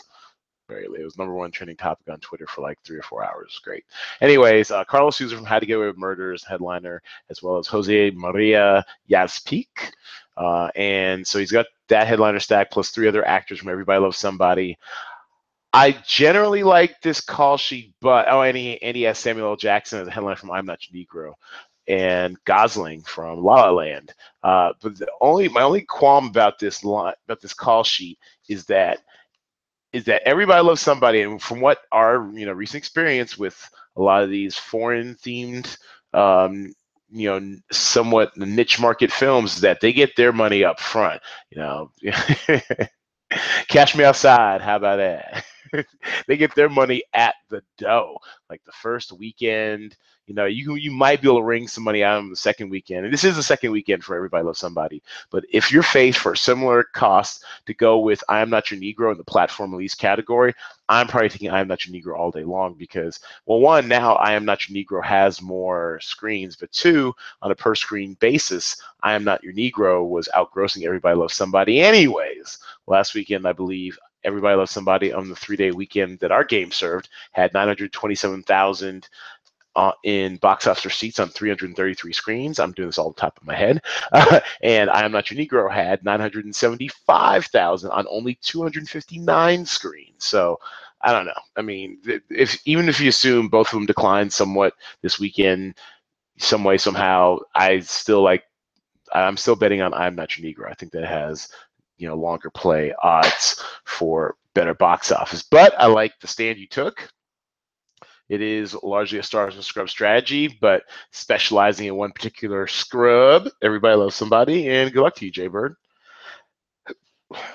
Very 0.68 0.88
late. 0.88 1.02
It 1.02 1.06
was 1.06 1.18
number 1.18 1.36
one 1.36 1.52
trending 1.52 1.78
topic 1.78 2.10
on 2.10 2.20
Twitter 2.22 2.48
for 2.48 2.62
like 2.62 2.80
three 2.84 2.98
or 2.98 3.04
four 3.04 3.24
hours. 3.24 3.60
Great. 3.64 3.86
Anyways, 4.20 4.72
uh, 4.72 4.84
Karla 4.84 5.14
Souza 5.14 5.36
from 5.36 5.46
How 5.46 5.60
to 5.60 5.66
Get 5.66 5.78
Away 5.78 5.86
with 5.86 5.98
Murders 5.98 6.44
headliner, 6.44 7.04
as 7.30 7.44
well 7.44 7.60
as 7.60 7.68
Jose 7.68 8.10
Maria 8.16 8.84
Yazpik 9.08 9.92
uh, 10.38 10.70
and 10.76 11.26
so 11.26 11.40
he's 11.40 11.52
got 11.52 11.66
that 11.88 12.08
headliner 12.08 12.40
stack 12.40 12.72
plus 12.72 12.90
three 12.90 13.08
other 13.08 13.26
actors 13.26 13.60
from 13.60 13.70
Everybody 13.70 14.00
Loves 14.00 14.18
Somebody. 14.18 14.78
I 15.76 15.94
generally 16.08 16.64
like 16.64 17.02
this 17.04 17.22
call 17.22 17.58
sheet, 17.58 17.96
but 18.02 18.28
oh, 18.32 18.44
and 18.44 18.58
he, 18.58 18.82
and 18.82 18.98
he 18.98 19.04
has 19.04 19.20
Samuel 19.20 19.50
L. 19.52 19.58
Jackson 19.58 20.02
as 20.02 20.08
a 20.10 20.12
headline 20.12 20.38
from 20.38 20.52
I'm 20.52 20.66
Not 20.66 20.80
Your 20.90 21.06
Negro, 21.06 21.34
and 21.88 22.38
Gosling 22.46 23.04
from 23.04 23.44
La 23.44 23.66
La 23.66 23.72
Land. 23.72 24.14
Uh, 24.44 24.74
but 24.82 24.98
the 25.00 25.10
only 25.22 25.50
my 25.50 25.64
only 25.64 25.84
qualm 25.84 26.28
about 26.28 26.60
this 26.60 26.86
line, 26.86 27.16
about 27.28 27.42
this 27.42 27.54
call 27.54 27.84
sheet 27.84 28.20
is 28.50 28.66
that 28.68 29.00
is 29.94 30.06
that 30.06 30.24
everybody 30.28 30.64
loves 30.64 30.82
somebody, 30.82 31.24
and 31.24 31.42
from 31.42 31.62
what 31.62 31.80
our 31.92 32.32
you 32.34 32.48
know 32.48 32.54
recent 32.54 32.80
experience 32.80 33.38
with 33.38 33.58
a 33.98 34.02
lot 34.02 34.24
of 34.24 34.32
these 34.32 34.56
foreign 34.58 35.16
themed 35.18 35.78
um, 36.14 36.74
you 37.12 37.30
know 37.30 37.58
somewhat 37.72 38.38
niche 38.38 38.80
market 38.80 39.12
films 39.12 39.62
that 39.62 39.82
they 39.82 39.94
get 39.94 40.16
their 40.16 40.34
money 40.34 40.64
up 40.64 40.80
front 40.80 41.22
you 41.52 41.58
know 41.60 41.92
cash 43.70 43.96
me 43.96 44.04
outside 44.06 44.62
how 44.62 44.78
about 44.78 44.98
that 44.98 45.46
they 46.28 46.38
get 46.38 46.56
their 46.56 46.70
money 46.70 47.04
at 47.14 47.36
the 47.50 47.62
dough 47.78 48.18
like 48.50 48.64
the 48.66 48.72
first 48.72 49.12
weekend 49.12 49.96
you 50.28 50.34
know, 50.34 50.46
you 50.46 50.76
you 50.76 50.92
might 50.92 51.22
be 51.22 51.28
able 51.28 51.38
to 51.38 51.44
wring 51.44 51.68
some 51.68 51.84
money 51.84 52.04
out 52.04 52.18
on 52.18 52.30
the 52.32 52.36
second 52.36 52.70
weekend. 52.70 53.06
And 53.06 53.14
this 53.14 53.24
is 53.24 53.36
the 53.36 53.44
second 53.44 53.72
weekend 53.72 54.04
for 54.04 54.16
Everybody 54.16 54.44
Loves 54.44 54.60
Somebody. 54.60 55.04
But 55.30 55.46
if 55.52 55.72
you're 55.72 55.84
faced 55.84 56.18
for 56.18 56.32
a 56.32 56.38
similar 56.38 56.84
cost 56.84 57.44
to 57.68 57.74
go 57.76 58.00
with 58.00 58.24
I 58.28 58.40
Am 58.42 58.50
Not 58.50 58.72
Your 58.72 58.80
Negro 58.80 59.12
in 59.12 59.20
the 59.20 59.24
platform 59.24 59.72
release 59.72 59.94
category, 59.94 60.54
I'm 60.90 61.08
probably 61.08 61.30
thinking 61.30 61.52
I 61.52 61.60
Am 61.60 61.68
Not 61.68 61.86
Your 61.86 61.96
Negro 61.96 62.18
all 62.18 62.32
day 62.32 62.44
long 62.44 62.74
because, 62.74 63.20
well, 63.46 63.60
one, 63.60 63.88
now 63.88 64.16
I 64.16 64.34
Am 64.34 64.46
Not 64.46 64.68
Your 64.68 64.84
Negro 64.84 65.04
has 65.04 65.44
more 65.44 66.00
screens, 66.02 66.56
but 66.56 66.72
two, 66.72 67.14
on 67.44 67.52
a 67.52 67.56
per 67.56 67.76
screen 67.76 68.16
basis, 68.16 68.82
I 69.04 69.14
Am 69.14 69.24
Not 69.24 69.44
Your 69.44 69.54
Negro 69.54 70.10
was 70.10 70.28
outgrossing 70.36 70.86
Everybody 70.86 71.16
Loves 71.16 71.36
Somebody 71.36 71.82
anyways. 71.82 72.58
Last 72.88 73.14
weekend, 73.14 73.48
I 73.48 73.54
believe 73.54 73.98
Everybody 74.26 74.58
Loves 74.58 74.72
Somebody 74.72 75.14
on 75.14 75.30
the 75.30 75.36
three 75.36 75.58
day 75.58 75.72
weekend 75.72 76.20
that 76.20 76.32
our 76.32 76.44
game 76.44 76.72
served 76.72 77.10
had 77.32 77.54
927,000 77.54 79.10
uh, 79.76 79.92
in 80.04 80.38
box 80.38 80.68
office 80.68 80.86
receipts 80.86 81.20
on 81.20 81.30
333 81.30 82.14
screens. 82.14 82.60
I'm 82.60 82.72
doing 82.72 82.88
this 82.88 82.98
all 82.98 83.12
the 83.12 83.20
top 83.20 83.38
of 83.38 83.46
my 83.48 83.56
head. 83.56 83.82
Uh, 84.12 84.40
and 84.64 84.90
I 84.90 85.04
Am 85.04 85.12
Not 85.12 85.30
Your 85.32 85.46
Negro 85.46 85.72
had 85.72 86.04
975,000 86.04 87.92
on 87.92 88.06
only 88.10 88.36
259 88.42 89.66
screens. 89.66 90.26
So 90.26 90.60
I 91.02 91.12
don't 91.12 91.26
know. 91.26 91.34
I 91.58 91.62
mean, 91.62 92.00
if 92.30 92.58
even 92.66 92.90
if 92.90 93.00
you 93.00 93.10
assume 93.10 93.50
both 93.50 93.68
of 93.68 93.74
them 93.74 93.86
declined 93.86 94.32
somewhat 94.34 94.74
this 95.02 95.20
weekend, 95.20 95.76
some 96.38 96.64
way, 96.64 96.78
somehow, 96.78 97.40
I 97.54 97.80
still 97.80 98.24
like, 98.24 98.44
I'm 99.14 99.38
still 99.38 99.56
betting 99.56 99.82
on 99.82 99.94
I'm 99.94 100.16
Not 100.16 100.38
Your 100.38 100.52
Negro. 100.52 100.70
I 100.70 100.74
think 100.74 100.92
that 100.94 101.06
has, 101.06 101.50
you 101.98 102.08
know, 102.08 102.16
longer 102.16 102.50
play 102.50 102.94
odds 103.02 103.64
for 103.86 104.36
better 104.54 104.74
box 104.74 105.12
office. 105.12 105.44
But 105.44 105.74
I 105.80 105.88
like 105.88 106.14
the 106.20 106.28
stand 106.28 106.58
you 106.58 106.68
took. 106.68 107.08
It 108.28 108.42
is 108.42 108.76
largely 108.82 109.20
a 109.20 109.24
stars 109.24 109.56
and 109.56 109.64
scrub 109.64 109.90
strategy, 109.90 110.58
but 110.60 110.84
specializing 111.12 111.88
in 111.88 111.96
one 111.96 112.12
particular 112.12 112.66
scrub. 112.66 113.48
Everybody 113.62 113.96
loves 113.98 114.16
somebody, 114.16 114.68
and 114.68 114.92
good 114.92 115.04
luck 115.04 115.16
to 115.16 115.26
you, 115.26 115.32
Jay 115.32 115.48
Bird. 115.48 115.76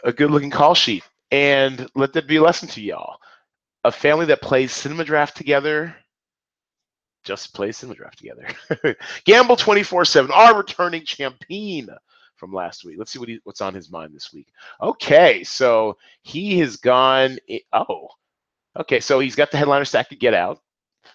A 0.04 0.12
good 0.12 0.30
looking 0.30 0.50
call 0.50 0.74
sheet. 0.74 1.02
And 1.32 1.88
let 1.94 2.12
that 2.12 2.28
be 2.28 2.36
a 2.36 2.42
lesson 2.42 2.68
to 2.68 2.80
y'all. 2.80 3.16
A 3.84 3.90
family 3.90 4.26
that 4.26 4.42
plays 4.42 4.72
cinema 4.72 5.04
draft 5.04 5.36
together 5.36 5.94
just 7.24 7.54
plays 7.54 7.76
cinema 7.76 7.96
draft 7.96 8.18
together. 8.18 8.46
Gamble 9.24 9.56
24 9.56 10.04
7, 10.04 10.30
our 10.32 10.56
returning 10.56 11.04
champion 11.04 11.88
from 12.40 12.52
last 12.52 12.84
week. 12.84 12.96
Let's 12.98 13.12
see 13.12 13.20
what 13.20 13.28
he, 13.28 13.38
what's 13.44 13.60
on 13.60 13.74
his 13.74 13.92
mind 13.92 14.14
this 14.14 14.32
week. 14.32 14.48
Okay, 14.82 15.44
so 15.44 15.96
he 16.22 16.58
has 16.58 16.76
gone. 16.76 17.38
Oh, 17.72 18.08
Okay, 18.78 19.00
so 19.00 19.18
he's 19.18 19.34
got 19.34 19.50
the 19.50 19.56
headliner 19.56 19.84
stack 19.84 20.08
to 20.10 20.16
Get 20.16 20.34
Out. 20.34 20.60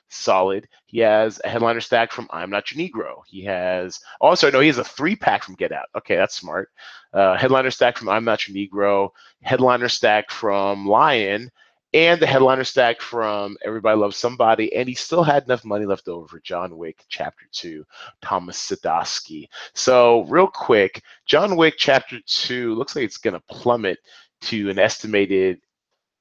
Solid. 0.10 0.68
He 0.88 1.00
has 1.00 1.40
a 1.44 1.50
headliner 1.50 1.80
stack 1.80 2.12
from 2.12 2.28
I'm 2.32 2.50
Not 2.50 2.72
Your 2.72 2.86
Negro. 2.88 3.22
He 3.28 3.44
has, 3.46 4.00
oh, 4.20 4.36
sorry, 4.36 4.52
no, 4.52 4.60
he 4.60 4.68
has 4.68 4.78
a 4.78 4.84
three 4.84 5.16
pack 5.16 5.44
from 5.44 5.56
Get 5.56 5.72
Out. 5.72 5.88
Okay, 5.98 6.16
that's 6.16 6.36
smart. 6.36 6.70
Uh, 7.14 7.38
headliner 7.38 7.72
stack 7.72 7.98
from 7.98 8.10
I'm 8.10 8.26
Not 8.26 8.48
Your 8.48 8.56
Negro, 8.58 9.10
headliner 9.42 9.88
stack 9.88 10.32
from 10.32 10.86
Lion, 10.86 11.50
and 11.96 12.22
the 12.22 12.28
headliner 12.28 12.66
stack 12.66 13.00
from 13.00 13.56
Everybody 13.66 13.98
Loves 13.98 14.18
Somebody. 14.18 14.76
And 14.76 14.88
he 14.88 14.94
still 14.94 15.24
had 15.24 15.46
enough 15.46 15.64
money 15.64 15.86
left 15.86 16.10
over 16.10 16.28
for 16.28 16.42
John 16.42 16.78
Wick 16.78 17.06
Chapter 17.08 17.46
2, 17.54 17.86
Thomas 18.22 18.58
Sadoski. 18.58 19.48
So, 19.74 20.26
real 20.26 20.48
quick, 20.48 21.02
John 21.26 21.56
Wick 21.56 21.76
Chapter 21.78 22.20
2 22.26 22.76
looks 22.76 22.98
like 22.98 23.06
it's 23.06 23.18
going 23.18 23.34
to 23.34 23.40
plummet 23.50 23.98
to 24.42 24.70
an 24.70 24.78
estimated 24.78 25.62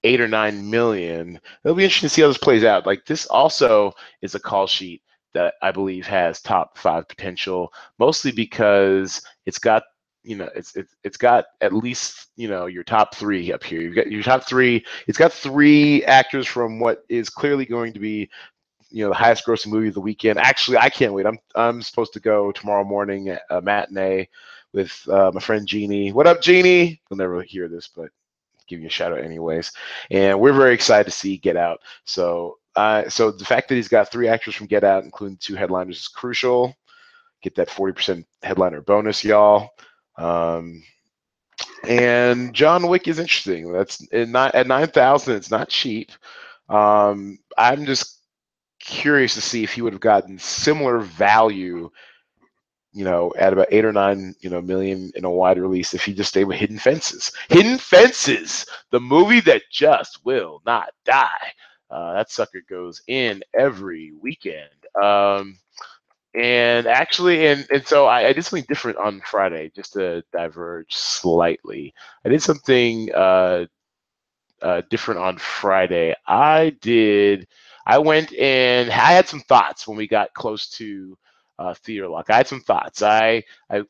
eight 0.04 0.20
or 0.20 0.28
nine 0.28 0.70
million. 0.70 1.40
It'll 1.64 1.74
be 1.74 1.82
interesting 1.82 2.08
to 2.08 2.14
see 2.14 2.22
how 2.22 2.28
this 2.28 2.38
plays 2.38 2.62
out. 2.62 2.86
Like 2.86 3.04
this 3.04 3.26
also 3.26 3.92
is 4.22 4.36
a 4.36 4.40
call 4.40 4.68
sheet 4.68 5.02
that 5.32 5.54
I 5.60 5.72
believe 5.72 6.06
has 6.06 6.40
top 6.40 6.78
five 6.78 7.08
potential, 7.08 7.72
mostly 7.98 8.30
because 8.30 9.20
it's 9.44 9.58
got 9.58 9.82
you 10.24 10.36
know, 10.36 10.48
it's 10.56 10.74
it's 10.74 10.96
it's 11.04 11.16
got 11.16 11.44
at 11.60 11.72
least 11.72 12.28
you 12.36 12.48
know 12.48 12.66
your 12.66 12.82
top 12.82 13.14
three 13.14 13.52
up 13.52 13.62
here. 13.62 13.80
You've 13.80 13.94
got 13.94 14.10
your 14.10 14.22
top 14.22 14.48
three. 14.48 14.84
It's 15.06 15.18
got 15.18 15.32
three 15.32 16.04
actors 16.04 16.46
from 16.46 16.80
what 16.80 17.04
is 17.08 17.28
clearly 17.28 17.66
going 17.66 17.92
to 17.92 18.00
be 18.00 18.28
you 18.90 19.04
know 19.04 19.10
the 19.10 19.16
highest 19.16 19.46
grossing 19.46 19.68
movie 19.68 19.88
of 19.88 19.94
the 19.94 20.00
weekend. 20.00 20.38
Actually, 20.38 20.78
I 20.78 20.88
can't 20.88 21.12
wait. 21.12 21.26
I'm 21.26 21.38
I'm 21.54 21.82
supposed 21.82 22.14
to 22.14 22.20
go 22.20 22.50
tomorrow 22.52 22.84
morning 22.84 23.28
at 23.28 23.42
a 23.50 23.60
matinee 23.60 24.28
with 24.72 25.06
uh, 25.08 25.30
my 25.32 25.40
friend 25.40 25.66
Jeannie. 25.66 26.12
What 26.12 26.26
up, 26.26 26.40
Jeannie? 26.40 27.00
You'll 27.10 27.18
never 27.18 27.42
hear 27.42 27.68
this, 27.68 27.88
but 27.88 28.10
give 28.66 28.80
you 28.80 28.86
a 28.86 28.90
shout 28.90 29.12
out 29.12 29.20
anyways. 29.20 29.72
And 30.10 30.40
we're 30.40 30.52
very 30.52 30.74
excited 30.74 31.04
to 31.04 31.16
see 31.16 31.36
Get 31.36 31.56
Out. 31.56 31.80
So 32.04 32.58
uh, 32.76 33.08
so 33.08 33.30
the 33.30 33.44
fact 33.44 33.68
that 33.68 33.76
he's 33.76 33.88
got 33.88 34.10
three 34.10 34.28
actors 34.28 34.54
from 34.54 34.66
Get 34.66 34.84
Out, 34.84 35.04
including 35.04 35.36
two 35.38 35.54
headliners, 35.54 35.98
is 35.98 36.08
crucial. 36.08 36.74
Get 37.42 37.54
that 37.56 37.68
40% 37.68 38.24
headliner 38.42 38.80
bonus, 38.80 39.22
y'all. 39.22 39.70
Um, 40.16 40.82
and 41.88 42.54
John 42.54 42.88
Wick 42.88 43.08
is 43.08 43.18
interesting. 43.18 43.72
That's 43.72 44.06
not 44.12 44.54
at 44.54 44.66
9,000. 44.66 45.36
It's 45.36 45.50
not 45.50 45.68
cheap. 45.68 46.12
Um, 46.68 47.38
I'm 47.58 47.84
just 47.86 48.20
curious 48.80 49.34
to 49.34 49.40
see 49.40 49.62
if 49.62 49.72
he 49.72 49.82
would 49.82 49.92
have 49.92 50.00
gotten 50.00 50.38
similar 50.38 50.98
value, 51.00 51.90
you 52.92 53.04
know, 53.04 53.32
at 53.38 53.52
about 53.52 53.68
eight 53.70 53.84
or 53.84 53.92
nine, 53.92 54.34
you 54.40 54.50
know, 54.50 54.60
million 54.62 55.12
in 55.14 55.24
a 55.24 55.30
wide 55.30 55.58
release 55.58 55.94
if 55.94 56.04
he 56.04 56.14
just 56.14 56.30
stayed 56.30 56.44
with 56.44 56.58
Hidden 56.58 56.78
Fences. 56.78 57.32
Hidden 57.48 57.78
Fences, 57.78 58.66
the 58.90 59.00
movie 59.00 59.40
that 59.40 59.62
just 59.70 60.24
will 60.24 60.62
not 60.66 60.90
die. 61.04 61.52
Uh, 61.90 62.14
that 62.14 62.30
sucker 62.30 62.60
goes 62.68 63.02
in 63.08 63.42
every 63.54 64.12
weekend. 64.20 64.70
Um, 65.02 65.58
and 66.34 66.86
actually, 66.86 67.46
and, 67.46 67.66
and 67.70 67.86
so 67.86 68.06
I, 68.06 68.28
I, 68.28 68.32
did 68.32 68.44
something 68.44 68.66
different 68.68 68.98
on 68.98 69.20
Friday, 69.20 69.70
just 69.74 69.92
to 69.92 70.24
diverge 70.32 70.92
slightly. 70.92 71.94
I 72.24 72.28
did 72.28 72.42
something 72.42 73.14
uh, 73.14 73.66
uh, 74.60 74.82
different 74.90 75.20
on 75.20 75.38
Friday. 75.38 76.14
I 76.26 76.70
did, 76.80 77.46
I 77.86 77.98
went 77.98 78.34
and 78.34 78.90
I 78.90 79.12
had 79.12 79.28
some 79.28 79.40
thoughts 79.40 79.86
when 79.86 79.96
we 79.96 80.08
got 80.08 80.34
close 80.34 80.68
to 80.70 81.16
uh, 81.58 81.74
Theater 81.74 82.08
Lock. 82.08 82.30
I 82.30 82.38
had 82.38 82.48
some 82.48 82.60
thoughts. 82.60 83.00
I, 83.02 83.44
I 83.70 83.82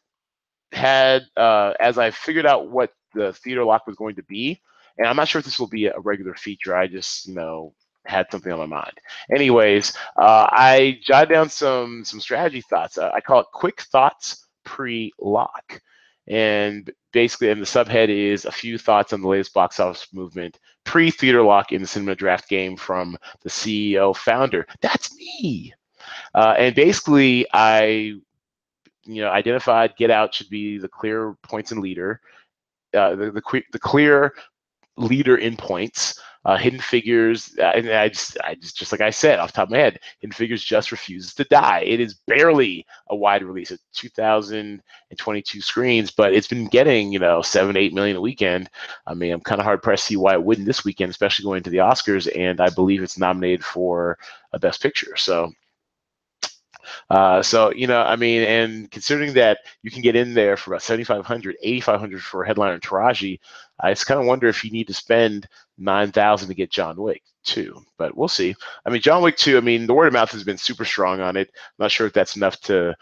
had, 0.72 1.22
uh, 1.36 1.72
as 1.80 1.96
I 1.96 2.10
figured 2.10 2.46
out 2.46 2.70
what 2.70 2.92
the 3.14 3.32
Theater 3.32 3.64
Lock 3.64 3.86
was 3.86 3.96
going 3.96 4.16
to 4.16 4.22
be, 4.24 4.60
and 4.98 5.08
I'm 5.08 5.16
not 5.16 5.28
sure 5.28 5.38
if 5.38 5.44
this 5.46 5.58
will 5.58 5.68
be 5.68 5.86
a 5.86 5.98
regular 5.98 6.34
feature. 6.34 6.76
I 6.76 6.88
just, 6.88 7.26
you 7.26 7.34
know, 7.34 7.74
had 8.06 8.26
something 8.30 8.52
on 8.52 8.58
my 8.58 8.66
mind. 8.66 8.92
Anyways, 9.34 9.92
uh, 10.16 10.46
I 10.50 10.99
jotted 11.02 11.30
down 11.30 11.49
some 11.49 12.04
some 12.04 12.20
strategy 12.20 12.61
thoughts. 12.62 12.99
Uh, 12.99 13.11
I 13.14 13.20
call 13.20 13.40
it 13.40 13.46
quick 13.52 13.82
thoughts 13.82 14.46
pre-lock. 14.64 15.80
And 16.26 16.90
basically, 17.12 17.50
and 17.50 17.61
the 17.61 17.66
subhead 17.66 18.08
is 18.08 18.46
a 18.46 18.52
few 18.52 18.78
thoughts 18.78 19.12
on 19.12 19.20
the 19.20 19.28
latest 19.28 19.52
box 19.52 19.78
office 19.78 20.06
movement 20.12 20.58
pre 20.84 21.11
theater 21.11 21.42
lock 21.42 21.73
in 21.73 21.82
the 21.82 21.87
cinema 21.87 22.14
draft 22.14 22.49
game 22.49 22.76
from 22.76 23.16
the 23.42 23.50
CEO 23.50 24.16
founder. 24.16 24.66
That's 24.80 25.14
me. 25.16 25.75
Uh, 26.34 26.54
and 26.58 26.75
basically, 26.75 27.46
I 27.52 28.14
you 29.06 29.23
know 29.23 29.28
identified 29.28 29.96
Get 29.96 30.11
Out 30.11 30.34
should 30.34 30.49
be 30.49 30.78
the 30.78 30.88
clear 30.88 31.34
points 31.42 31.73
and 31.73 31.80
leader, 31.80 32.20
uh, 32.94 33.14
the, 33.14 33.30
the, 33.30 33.62
the 33.73 33.78
clear 33.78 34.34
leader 34.96 35.37
in 35.37 35.56
points. 35.56 36.20
Uh, 36.44 36.56
Hidden 36.56 36.80
Figures, 36.80 37.56
uh, 37.58 37.72
and 37.74 37.88
I 37.88 38.08
just, 38.08 38.36
I 38.44 38.54
just, 38.54 38.76
just 38.76 38.92
like 38.92 39.00
I 39.00 39.10
said 39.10 39.38
off 39.38 39.52
top 39.52 39.68
of 39.68 39.70
my 39.70 39.78
head, 39.78 39.98
Hidden 40.20 40.34
Figures 40.34 40.62
just 40.62 40.92
refuses 40.92 41.34
to 41.34 41.44
die. 41.44 41.80
It 41.80 42.00
is 42.00 42.14
barely 42.26 42.86
a 43.08 43.16
wide 43.16 43.42
release 43.42 43.70
at 43.70 43.78
2,022 43.94 45.60
screens, 45.60 46.10
but 46.10 46.34
it's 46.34 46.48
been 46.48 46.66
getting, 46.66 47.12
you 47.12 47.18
know, 47.18 47.40
seven, 47.40 47.76
eight 47.76 47.94
million 47.94 48.16
a 48.16 48.20
weekend. 48.20 48.68
I 49.06 49.14
mean, 49.14 49.32
I'm 49.32 49.40
kind 49.40 49.60
of 49.60 49.64
hard 49.64 49.82
pressed 49.82 50.04
to 50.04 50.08
see 50.08 50.16
why 50.16 50.34
it 50.34 50.42
wouldn't 50.42 50.66
this 50.66 50.84
weekend, 50.84 51.10
especially 51.10 51.44
going 51.44 51.62
to 51.62 51.70
the 51.70 51.78
Oscars, 51.78 52.30
and 52.38 52.60
I 52.60 52.68
believe 52.70 53.02
it's 53.02 53.18
nominated 53.18 53.64
for 53.64 54.18
a 54.52 54.58
Best 54.58 54.82
Picture. 54.82 55.16
So 55.16 55.50
uh, 57.10 57.42
so, 57.42 57.72
you 57.72 57.86
know, 57.86 58.00
I 58.02 58.16
mean, 58.16 58.42
and 58.42 58.90
considering 58.90 59.34
that 59.34 59.58
you 59.82 59.90
can 59.90 60.02
get 60.02 60.16
in 60.16 60.34
there 60.34 60.56
for 60.56 60.72
about 60.72 60.82
7,500, 60.82 61.57
8,500 61.62 62.22
for 62.22 62.44
headliner 62.44 62.78
Taraji, 62.78 63.38
I 63.80 63.92
just 63.92 64.07
kind 64.07 64.20
of 64.20 64.26
wonder 64.26 64.48
if 64.48 64.64
you 64.64 64.70
need 64.70 64.87
to 64.88 64.94
spend 64.94 65.48
9,000 65.78 66.48
to 66.48 66.54
get 66.54 66.70
John 66.70 67.00
Wick 67.00 67.22
too, 67.44 67.85
but 67.98 68.16
we'll 68.16 68.28
see. 68.28 68.54
I 68.87 68.90
mean, 68.90 69.02
John 69.02 69.22
Wick 69.22 69.37
2, 69.37 69.57
I 69.57 69.61
mean, 69.61 69.87
the 69.87 69.94
word 69.94 70.07
of 70.07 70.12
mouth 70.12 70.33
has 70.33 70.44
been 70.44 70.59
super 70.59 70.85
strong 70.85 71.20
on 71.20 71.37
it. 71.37 71.50
I'm 71.54 71.85
not 71.85 71.90
sure 71.90 72.07
if 72.07 72.12
that's 72.12 72.37
enough 72.37 72.61
to 72.62 72.94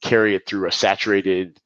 carry 0.00 0.34
it 0.34 0.46
through 0.46 0.68
a 0.68 0.72
saturated 0.72 1.60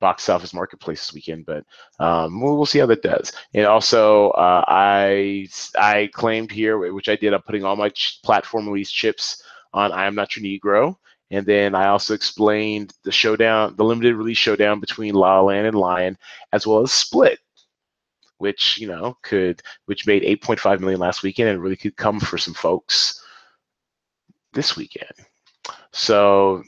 box 0.00 0.28
office 0.28 0.54
marketplace 0.54 1.00
this 1.00 1.14
weekend, 1.14 1.46
but 1.46 1.64
um, 1.98 2.40
we'll, 2.40 2.56
we'll, 2.56 2.66
see 2.66 2.78
how 2.78 2.86
that 2.86 3.02
does. 3.02 3.32
And 3.54 3.66
also, 3.66 4.30
uh, 4.30 4.64
I 4.66 5.46
I 5.78 6.08
claimed 6.12 6.50
here, 6.50 6.78
which 6.92 7.08
I 7.08 7.16
did, 7.16 7.34
I'm 7.34 7.42
putting 7.42 7.64
all 7.64 7.76
my 7.76 7.90
ch- 7.90 8.20
platform 8.24 8.66
release 8.66 8.90
chips 8.90 9.42
on 9.72 9.92
I 9.92 10.06
Am 10.06 10.14
Not 10.14 10.36
Your 10.36 10.44
Negro. 10.44 10.96
And 11.30 11.46
then 11.46 11.74
I 11.74 11.88
also 11.88 12.14
explained 12.14 12.92
the 13.04 13.12
showdown, 13.12 13.76
the 13.76 13.84
limited 13.84 14.16
release 14.16 14.38
showdown 14.38 14.80
between 14.80 15.14
La 15.14 15.36
La 15.36 15.42
Land 15.42 15.66
and 15.66 15.78
Lion, 15.78 16.18
as 16.52 16.66
well 16.66 16.80
as 16.82 16.92
Split, 16.92 17.38
which 18.38 18.78
you 18.78 18.88
know 18.88 19.16
could, 19.22 19.62
which 19.86 20.06
made 20.06 20.22
8.5 20.24 20.80
million 20.80 20.98
last 21.00 21.22
weekend 21.22 21.48
and 21.50 21.62
really 21.62 21.76
could 21.76 21.96
come 21.96 22.18
for 22.18 22.36
some 22.36 22.54
folks 22.54 23.22
this 24.52 24.76
weekend. 24.76 25.12
So, 25.92 26.64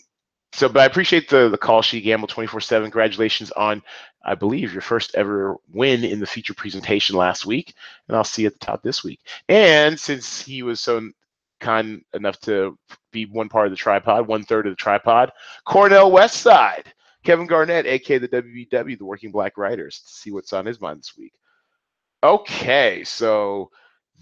so, 0.52 0.68
but 0.68 0.80
I 0.82 0.84
appreciate 0.84 1.28
the 1.28 1.48
the 1.48 1.58
call 1.58 1.82
sheet, 1.82 2.04
Gamble 2.04 2.28
24/7. 2.28 2.82
Congratulations 2.82 3.50
on, 3.52 3.82
I 4.24 4.34
believe, 4.36 4.72
your 4.72 4.82
first 4.82 5.14
ever 5.16 5.56
win 5.72 6.04
in 6.04 6.20
the 6.20 6.26
feature 6.26 6.54
presentation 6.54 7.16
last 7.16 7.46
week, 7.46 7.74
and 8.06 8.16
I'll 8.16 8.22
see 8.22 8.42
you 8.42 8.48
at 8.48 8.52
the 8.52 8.64
top 8.64 8.82
this 8.82 9.02
week. 9.02 9.20
And 9.48 9.98
since 9.98 10.40
he 10.40 10.62
was 10.62 10.80
so 10.80 11.10
kind 11.62 12.02
enough 12.12 12.38
to 12.40 12.76
be 13.12 13.24
one 13.26 13.48
part 13.48 13.66
of 13.66 13.72
the 13.72 13.76
tripod, 13.76 14.26
one 14.26 14.44
third 14.44 14.66
of 14.66 14.72
the 14.72 14.76
tripod. 14.76 15.30
Cornel 15.64 16.10
Westside, 16.10 16.86
Kevin 17.24 17.46
Garnett, 17.46 17.86
aka 17.86 18.18
the 18.18 18.28
WBW, 18.28 18.98
the 18.98 19.04
Working 19.04 19.30
Black 19.30 19.56
Writers, 19.56 20.00
to 20.00 20.12
see 20.12 20.30
what's 20.30 20.52
on 20.52 20.66
his 20.66 20.80
mind 20.80 20.98
this 20.98 21.16
week. 21.16 21.32
Okay, 22.22 23.02
so 23.04 23.70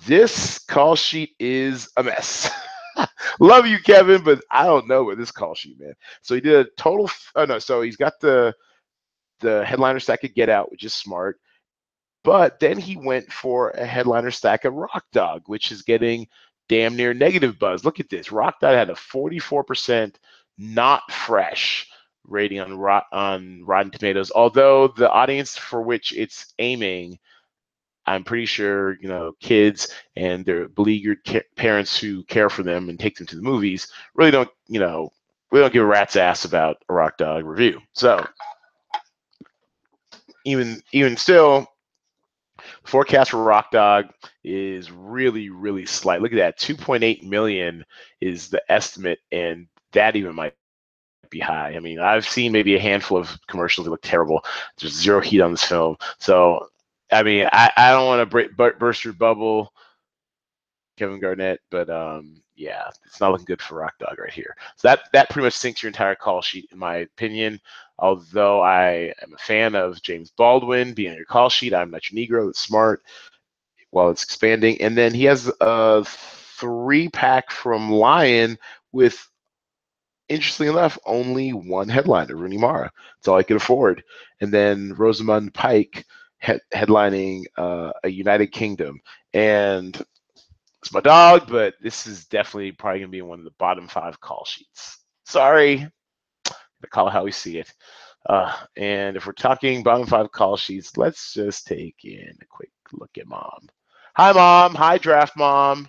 this 0.07 0.59
call 0.59 0.95
sheet 0.95 1.35
is 1.39 1.89
a 1.97 2.03
mess. 2.03 2.51
Love 3.41 3.67
you, 3.67 3.79
Kevin, 3.79 4.23
but 4.23 4.41
I 4.51 4.65
don't 4.65 4.89
know 4.89 5.05
with 5.05 5.19
this 5.19 5.33
call 5.33 5.55
sheet, 5.55 5.81
man. 5.81 5.95
So 6.23 6.35
he 6.35 6.41
did 6.41 6.67
a 6.67 6.71
total. 6.77 7.11
Oh 7.35 7.45
no, 7.45 7.59
so 7.59 7.83
he's 7.83 7.97
got 7.97 8.21
the 8.21 8.55
the 9.41 9.65
headliner 9.65 10.01
stack 10.01 10.25
of 10.25 10.35
Get 10.35 10.49
Out, 10.49 10.71
which 10.71 10.85
is 10.85 10.95
smart. 10.95 11.41
But 12.23 12.61
then 12.61 12.79
he 12.79 12.97
went 12.97 13.33
for 13.33 13.71
a 13.71 13.87
headliner 13.87 14.31
stack 14.31 14.67
of 14.67 14.75
Rock 14.75 15.05
Dog, 15.13 15.43
which 15.47 15.73
is 15.73 15.83
getting 15.83 16.27
damn 16.71 16.95
near 16.97 17.13
negative 17.13 17.59
buzz. 17.59 17.85
Look 17.85 17.99
at 17.99 18.09
this. 18.09 18.31
Rock 18.31 18.61
Dog 18.61 18.75
had 18.75 18.91
a 18.91 18.95
44% 18.95 20.15
not 20.57 21.11
fresh 21.11 21.89
rating 22.25 22.61
on 22.61 22.79
rot 22.79 23.07
on 23.13 23.65
Rotten 23.67 23.91
Tomatoes, 23.91 24.31
although 24.33 24.87
the 24.87 25.11
audience 25.11 25.57
for 25.57 25.83
which 25.83 26.13
it's 26.17 26.55
aiming, 26.61 27.19
I'm 28.07 28.23
pretty 28.23 28.47
sure 28.47 28.97
you 29.01 29.09
know 29.09 29.33
kids 29.41 29.93
and 30.15 30.45
their 30.45 30.69
beleaguered 30.69 31.19
ca- 31.27 31.43
parents 31.57 31.99
who 31.99 32.23
care 32.25 32.49
for 32.49 32.63
them 32.63 32.89
and 32.89 33.01
take 33.01 33.17
them 33.17 33.27
to 33.27 33.37
the 33.37 33.43
movies 33.43 33.89
really 34.15 34.31
don't 34.31 34.49
you 34.69 34.81
know 34.81 35.11
we 35.51 35.61
don't 35.61 35.73
give 35.73 35.83
a 35.83 35.87
rat's 35.87 36.17
ass 36.17 36.45
about 36.45 36.77
a 36.89 36.95
Rock 36.95 37.19
Dog 37.19 37.45
review. 37.45 37.81
So 37.95 38.25
even 40.45 40.81
even 40.93 41.17
still, 41.17 41.67
Forecast 42.85 43.33
for 43.33 43.43
Rock 43.43 43.73
Dog 43.73 44.07
is 44.45 44.91
really, 44.91 45.51
really 45.51 45.87
slight. 45.87 46.23
Look 46.23 46.33
at 46.33 46.37
that. 46.37 46.59
2.8 46.59 47.23
million 47.23 47.85
is 48.21 48.49
the 48.49 48.63
estimate, 48.71 49.19
and 49.33 49.67
that 49.93 50.17
even 50.17 50.35
might 50.35 50.55
be 51.31 51.41
high. 51.41 51.75
I 51.77 51.81
mean, 51.81 52.01
I've 52.01 52.27
seen 52.27 52.53
maybe 52.53 52.75
a 52.75 52.81
handful 52.81 53.19
of 53.19 53.39
commercials 53.47 53.85
that 53.85 53.91
look 53.91 54.03
terrible. 54.03 54.45
There's 54.79 54.95
zero 54.95 55.21
heat 55.21 55.41
on 55.41 55.53
this 55.53 55.65
film. 55.65 55.97
So, 56.19 56.69
I 57.13 57.23
mean, 57.23 57.49
I, 57.53 57.71
I 57.77 57.91
don't 57.93 58.07
want 58.07 58.31
to 58.31 58.73
burst 58.79 59.05
your 59.05 59.15
bubble, 59.15 59.73
Kevin 60.97 61.21
Garnett, 61.21 61.61
but 61.71 61.89
um, 61.89 62.43
yeah, 62.57 62.91
it's 63.07 63.21
not 63.21 63.33
looking 63.33 63.47
good 63.47 63.63
for 63.63 63.77
Rock 63.77 63.95
Dog 63.99 64.19
right 64.19 64.33
here. 64.33 64.55
So 64.77 64.89
that 64.89 65.05
that 65.13 65.31
pretty 65.31 65.47
much 65.47 65.55
sinks 65.55 65.83
your 65.83 65.89
entire 65.89 66.15
call 66.15 66.43
sheet, 66.43 66.69
in 66.73 66.79
my 66.79 66.97
opinion. 66.97 67.59
Although 67.99 68.61
I 68.63 69.13
am 69.23 69.33
a 69.35 69.39
fan 69.39 69.75
of 69.75 70.01
James 70.03 70.31
Baldwin 70.31 70.93
being 70.93 71.11
on 71.11 71.17
your 71.17 71.25
call 71.25 71.49
sheet, 71.49 71.75
I'm 71.75 71.91
not 71.91 72.11
your 72.11 72.27
Negro. 72.27 72.47
That's 72.47 72.61
smart 72.61 73.03
while 73.91 74.11
it's 74.11 74.25
expanding. 74.25 74.81
And 74.81 74.97
then 74.97 75.15
he 75.15 75.25
has 75.25 75.51
a 75.61 76.05
three 76.05 77.09
pack 77.09 77.51
from 77.51 77.91
Lion 77.91 78.59
with, 78.93 79.27
interestingly 80.29 80.73
enough, 80.73 80.99
only 81.07 81.53
one 81.53 81.89
headliner, 81.89 82.37
Rooney 82.37 82.59
Mara. 82.59 82.91
That's 83.17 83.29
all 83.29 83.39
I 83.39 83.43
could 83.43 83.57
afford. 83.57 84.03
And 84.41 84.53
then 84.53 84.95
Rosamund 84.95 85.55
Pike 85.55 86.07
head- 86.39 86.61
headlining 86.73 87.45
uh, 87.57 87.93
a 88.05 88.09
United 88.09 88.49
Kingdom. 88.49 89.01
And 89.35 90.01
it's 90.83 90.93
my 90.93 91.01
dog, 91.01 91.49
but 91.49 91.75
this 91.81 92.07
is 92.07 92.27
definitely 92.27 92.73
probably 92.73 93.01
going 93.01 93.11
to 93.11 93.17
be 93.17 93.23
one 93.23 93.39
of 93.39 93.45
the 93.45 93.53
bottom 93.59 93.87
five 93.89 94.21
call 94.21 94.45
sheets. 94.45 94.99
Sorry. 95.25 95.87
The 96.81 96.87
call 96.89 97.11
how 97.11 97.25
we 97.25 97.33
see 97.33 97.59
it. 97.59 97.73
Uh, 98.27 98.55
and 98.77 99.17
if 99.17 99.27
we're 99.27 99.33
talking 99.33 99.83
bottom 99.83 100.07
five 100.07 100.31
call 100.33 100.57
sheets, 100.57 100.97
let's 100.97 101.35
just 101.35 101.67
take 101.67 101.97
in 102.05 102.37
a 102.41 102.47
quick 102.47 102.71
look 102.93 103.11
at 103.19 103.27
mom. 103.27 103.69
Hi, 104.21 104.33
mom. 104.33 104.75
Hi, 104.75 104.99
draft 104.99 105.35
mom. 105.35 105.89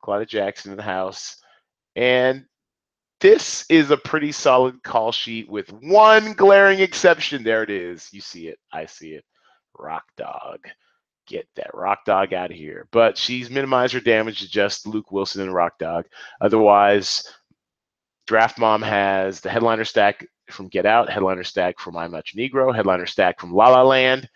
Claudia 0.00 0.26
Jackson 0.26 0.70
in 0.70 0.76
the 0.76 0.82
house. 0.84 1.38
And 1.96 2.44
this 3.20 3.66
is 3.68 3.90
a 3.90 3.96
pretty 3.96 4.30
solid 4.30 4.80
call 4.84 5.10
sheet 5.10 5.50
with 5.50 5.72
one 5.72 6.34
glaring 6.34 6.78
exception. 6.78 7.42
There 7.42 7.64
it 7.64 7.70
is. 7.70 8.08
You 8.12 8.20
see 8.20 8.46
it. 8.46 8.60
I 8.72 8.86
see 8.86 9.14
it. 9.14 9.24
Rock 9.76 10.04
Dog. 10.16 10.60
Get 11.26 11.48
that 11.56 11.74
Rock 11.74 12.04
Dog 12.06 12.32
out 12.32 12.52
of 12.52 12.56
here. 12.56 12.86
But 12.92 13.18
she's 13.18 13.50
minimized 13.50 13.94
her 13.94 13.98
damage 13.98 14.38
to 14.38 14.48
just 14.48 14.86
Luke 14.86 15.10
Wilson 15.10 15.42
and 15.42 15.52
Rock 15.52 15.80
Dog. 15.80 16.04
Otherwise, 16.40 17.26
Draft 18.28 18.56
Mom 18.56 18.82
has 18.82 19.40
the 19.40 19.50
headliner 19.50 19.84
stack 19.84 20.24
from 20.48 20.68
Get 20.68 20.86
Out, 20.86 21.10
headliner 21.10 21.42
stack 21.42 21.80
from 21.80 21.96
I'm 21.96 22.12
Not 22.12 22.24
Negro, 22.36 22.72
headliner 22.72 23.06
stack 23.06 23.40
from 23.40 23.52
La 23.52 23.66
La 23.66 23.82
Land, 23.82 24.28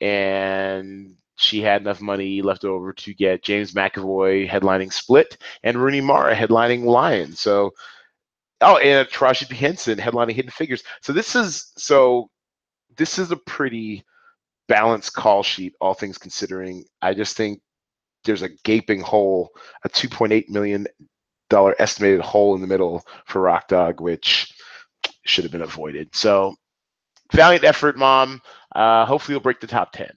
and 0.00 1.16
she 1.36 1.60
had 1.60 1.82
enough 1.82 2.00
money 2.00 2.42
left 2.42 2.64
over 2.64 2.92
to 2.92 3.14
get 3.14 3.42
James 3.42 3.72
McAvoy 3.72 4.48
headlining 4.48 4.92
Split 4.92 5.36
and 5.62 5.76
Rooney 5.76 6.00
Mara 6.00 6.34
headlining 6.34 6.84
Lion. 6.84 7.32
So, 7.32 7.72
oh, 8.60 8.76
and 8.78 9.08
Taraji 9.08 9.48
P 9.48 9.56
Henson 9.56 9.98
headlining 9.98 10.34
Hidden 10.34 10.50
Figures. 10.50 10.82
So 11.02 11.12
this 11.12 11.34
is 11.34 11.72
so 11.76 12.30
this 12.96 13.18
is 13.18 13.30
a 13.30 13.36
pretty 13.36 14.04
balanced 14.68 15.14
call 15.14 15.42
sheet, 15.42 15.74
all 15.80 15.94
things 15.94 16.18
considering. 16.18 16.84
I 17.02 17.14
just 17.14 17.36
think 17.36 17.60
there's 18.24 18.42
a 18.42 18.50
gaping 18.64 19.00
hole, 19.00 19.50
a 19.84 19.88
2.8 19.88 20.48
million 20.48 20.86
dollar 21.50 21.74
estimated 21.78 22.20
hole 22.20 22.54
in 22.54 22.60
the 22.60 22.66
middle 22.66 23.04
for 23.26 23.42
Rock 23.42 23.68
Dog, 23.68 24.00
which 24.00 24.52
should 25.24 25.44
have 25.44 25.52
been 25.52 25.62
avoided. 25.62 26.14
So, 26.14 26.54
valiant 27.32 27.64
effort, 27.64 27.96
mom. 27.96 28.40
Uh, 28.74 29.04
hopefully, 29.04 29.34
you'll 29.34 29.42
break 29.42 29.60
the 29.60 29.66
top 29.66 29.92
10. 29.92 30.10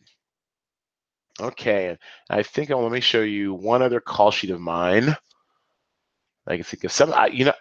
Okay, 1.40 1.96
I 2.30 2.44
think 2.44 2.72
I'll 2.72 2.82
let 2.82 2.92
me 2.92 3.00
show 3.00 3.22
you 3.22 3.54
one 3.54 3.82
other 3.82 4.00
call 4.00 4.32
sheet 4.32 4.50
of 4.50 4.60
mine. 4.60 5.16
I 6.48 6.56
can 6.56 6.64
think 6.64 6.84
of 6.84 6.92
some. 6.92 7.14
I, 7.14 7.28
you 7.28 7.46
know, 7.46 7.54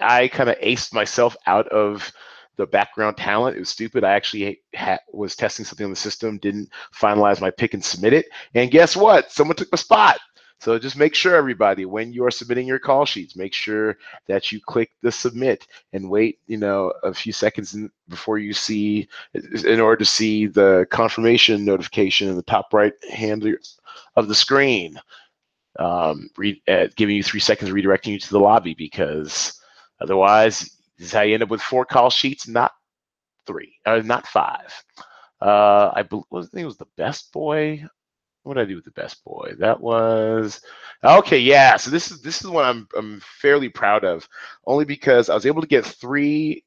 I 0.00 0.28
kind 0.28 0.48
of 0.50 0.58
aced 0.60 0.92
myself 0.92 1.36
out 1.46 1.66
of 1.68 2.12
the 2.56 2.66
background 2.66 3.16
talent. 3.16 3.56
It 3.56 3.60
was 3.60 3.70
stupid. 3.70 4.04
I 4.04 4.12
actually 4.12 4.60
was 5.12 5.34
testing 5.34 5.64
something 5.64 5.84
on 5.84 5.90
the 5.90 5.96
system, 5.96 6.38
didn't 6.38 6.68
finalize 6.94 7.40
my 7.40 7.50
pick 7.50 7.74
and 7.74 7.84
submit 7.84 8.12
it, 8.12 8.26
and 8.54 8.70
guess 8.70 8.96
what? 8.96 9.32
Someone 9.32 9.56
took 9.56 9.72
my 9.72 9.76
spot. 9.76 10.18
So 10.60 10.78
just 10.78 10.96
make 10.96 11.14
sure, 11.14 11.34
everybody, 11.34 11.84
when 11.84 12.12
you 12.12 12.24
are 12.24 12.30
submitting 12.30 12.66
your 12.66 12.78
call 12.78 13.04
sheets, 13.04 13.36
make 13.36 13.52
sure 13.52 13.98
that 14.28 14.50
you 14.50 14.60
click 14.60 14.90
the 15.02 15.12
submit 15.12 15.66
and 15.92 16.08
wait, 16.08 16.38
you 16.46 16.56
know, 16.56 16.90
a 17.02 17.12
few 17.12 17.32
seconds 17.34 17.76
before 18.08 18.38
you 18.38 18.54
see, 18.54 19.06
in 19.34 19.78
order 19.80 19.96
to 19.96 20.04
see 20.06 20.46
the 20.46 20.86
confirmation 20.90 21.66
notification 21.66 22.28
in 22.28 22.36
the 22.36 22.42
top 22.42 22.72
right 22.72 22.94
hand 23.10 23.46
of 24.16 24.28
the 24.28 24.34
screen, 24.34 24.98
um, 25.78 26.30
re- 26.38 26.62
uh, 26.68 26.86
giving 26.96 27.16
you 27.16 27.22
three 27.22 27.40
seconds, 27.40 27.70
redirecting 27.70 28.12
you 28.12 28.18
to 28.18 28.30
the 28.30 28.40
lobby, 28.40 28.74
because 28.74 29.60
otherwise, 30.00 30.60
this 30.96 31.08
is 31.08 31.12
how 31.12 31.22
you 31.22 31.34
end 31.34 31.42
up 31.42 31.50
with 31.50 31.60
four 31.60 31.84
call 31.84 32.08
sheets, 32.08 32.48
not 32.48 32.72
three, 33.46 33.74
or 33.86 34.02
not 34.02 34.26
five. 34.26 34.72
Uh, 35.42 35.90
I, 35.94 36.00
I 36.00 36.02
think 36.04 36.24
it 36.30 36.64
was 36.64 36.78
the 36.78 36.86
best 36.96 37.32
boy 37.32 37.84
what 38.44 38.54
did 38.54 38.62
I 38.62 38.64
do 38.66 38.76
with 38.76 38.84
the 38.84 38.90
best 38.92 39.24
boy? 39.24 39.54
That 39.58 39.80
was 39.80 40.60
okay. 41.02 41.38
Yeah. 41.38 41.76
So 41.76 41.90
this 41.90 42.10
is 42.10 42.20
this 42.20 42.42
is 42.42 42.48
what 42.48 42.64
I'm 42.64 42.86
I'm 42.96 43.20
fairly 43.20 43.68
proud 43.68 44.04
of, 44.04 44.28
only 44.66 44.84
because 44.84 45.28
I 45.28 45.34
was 45.34 45.46
able 45.46 45.62
to 45.62 45.66
get 45.66 45.84
three 45.84 46.62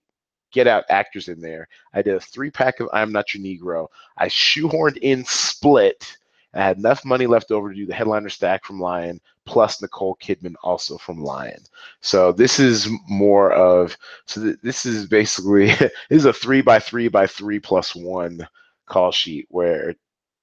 get 0.51 0.67
out 0.67 0.85
actors 0.89 1.27
in 1.27 1.39
there. 1.39 1.67
I 1.93 2.01
did 2.01 2.15
a 2.15 2.19
three 2.19 2.49
pack 2.51 2.79
of 2.79 2.89
I'm 2.93 3.11
Not 3.11 3.33
Your 3.33 3.43
Negro. 3.43 3.87
I 4.17 4.27
shoehorned 4.27 4.97
in 4.97 5.23
Split. 5.25 6.17
I 6.53 6.63
had 6.63 6.77
enough 6.77 7.05
money 7.05 7.27
left 7.27 7.51
over 7.51 7.69
to 7.69 7.75
do 7.75 7.85
the 7.85 7.93
headliner 7.93 8.29
stack 8.29 8.65
from 8.65 8.79
Lion, 8.79 9.19
plus 9.45 9.81
Nicole 9.81 10.17
Kidman 10.21 10.55
also 10.63 10.97
from 10.97 11.23
Lion. 11.23 11.61
So 12.01 12.31
this 12.31 12.59
is 12.59 12.89
more 13.07 13.51
of 13.51 13.95
so 14.25 14.41
th- 14.41 14.57
this 14.63 14.85
is 14.85 15.05
basically 15.05 15.67
this 15.75 15.91
is 16.09 16.25
a 16.25 16.33
three 16.33 16.61
by 16.61 16.79
three 16.79 17.07
by 17.07 17.27
three 17.27 17.59
plus 17.59 17.95
one 17.95 18.47
call 18.87 19.11
sheet 19.11 19.45
where 19.49 19.93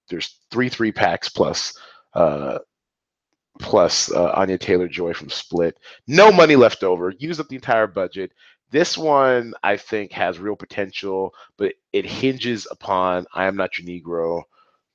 there's 0.08 0.38
three 0.50 0.68
three 0.68 0.92
packs 0.92 1.28
plus 1.28 1.76
uh, 2.14 2.58
plus 3.60 4.10
uh, 4.12 4.32
Anya 4.34 4.58
Taylor 4.58 4.88
Joy 4.88 5.14
from 5.14 5.30
Split. 5.30 5.78
No 6.06 6.32
money 6.32 6.56
left 6.56 6.82
over. 6.82 7.12
Use 7.18 7.40
up 7.40 7.48
the 7.48 7.56
entire 7.56 7.86
budget. 7.86 8.32
This 8.70 8.98
one 8.98 9.54
I 9.62 9.76
think 9.76 10.12
has 10.12 10.38
real 10.38 10.56
potential, 10.56 11.32
but 11.56 11.74
it 11.92 12.04
hinges 12.04 12.66
upon 12.70 13.26
I 13.34 13.46
am 13.46 13.56
not 13.56 13.78
your 13.78 13.86
Negro. 13.86 14.42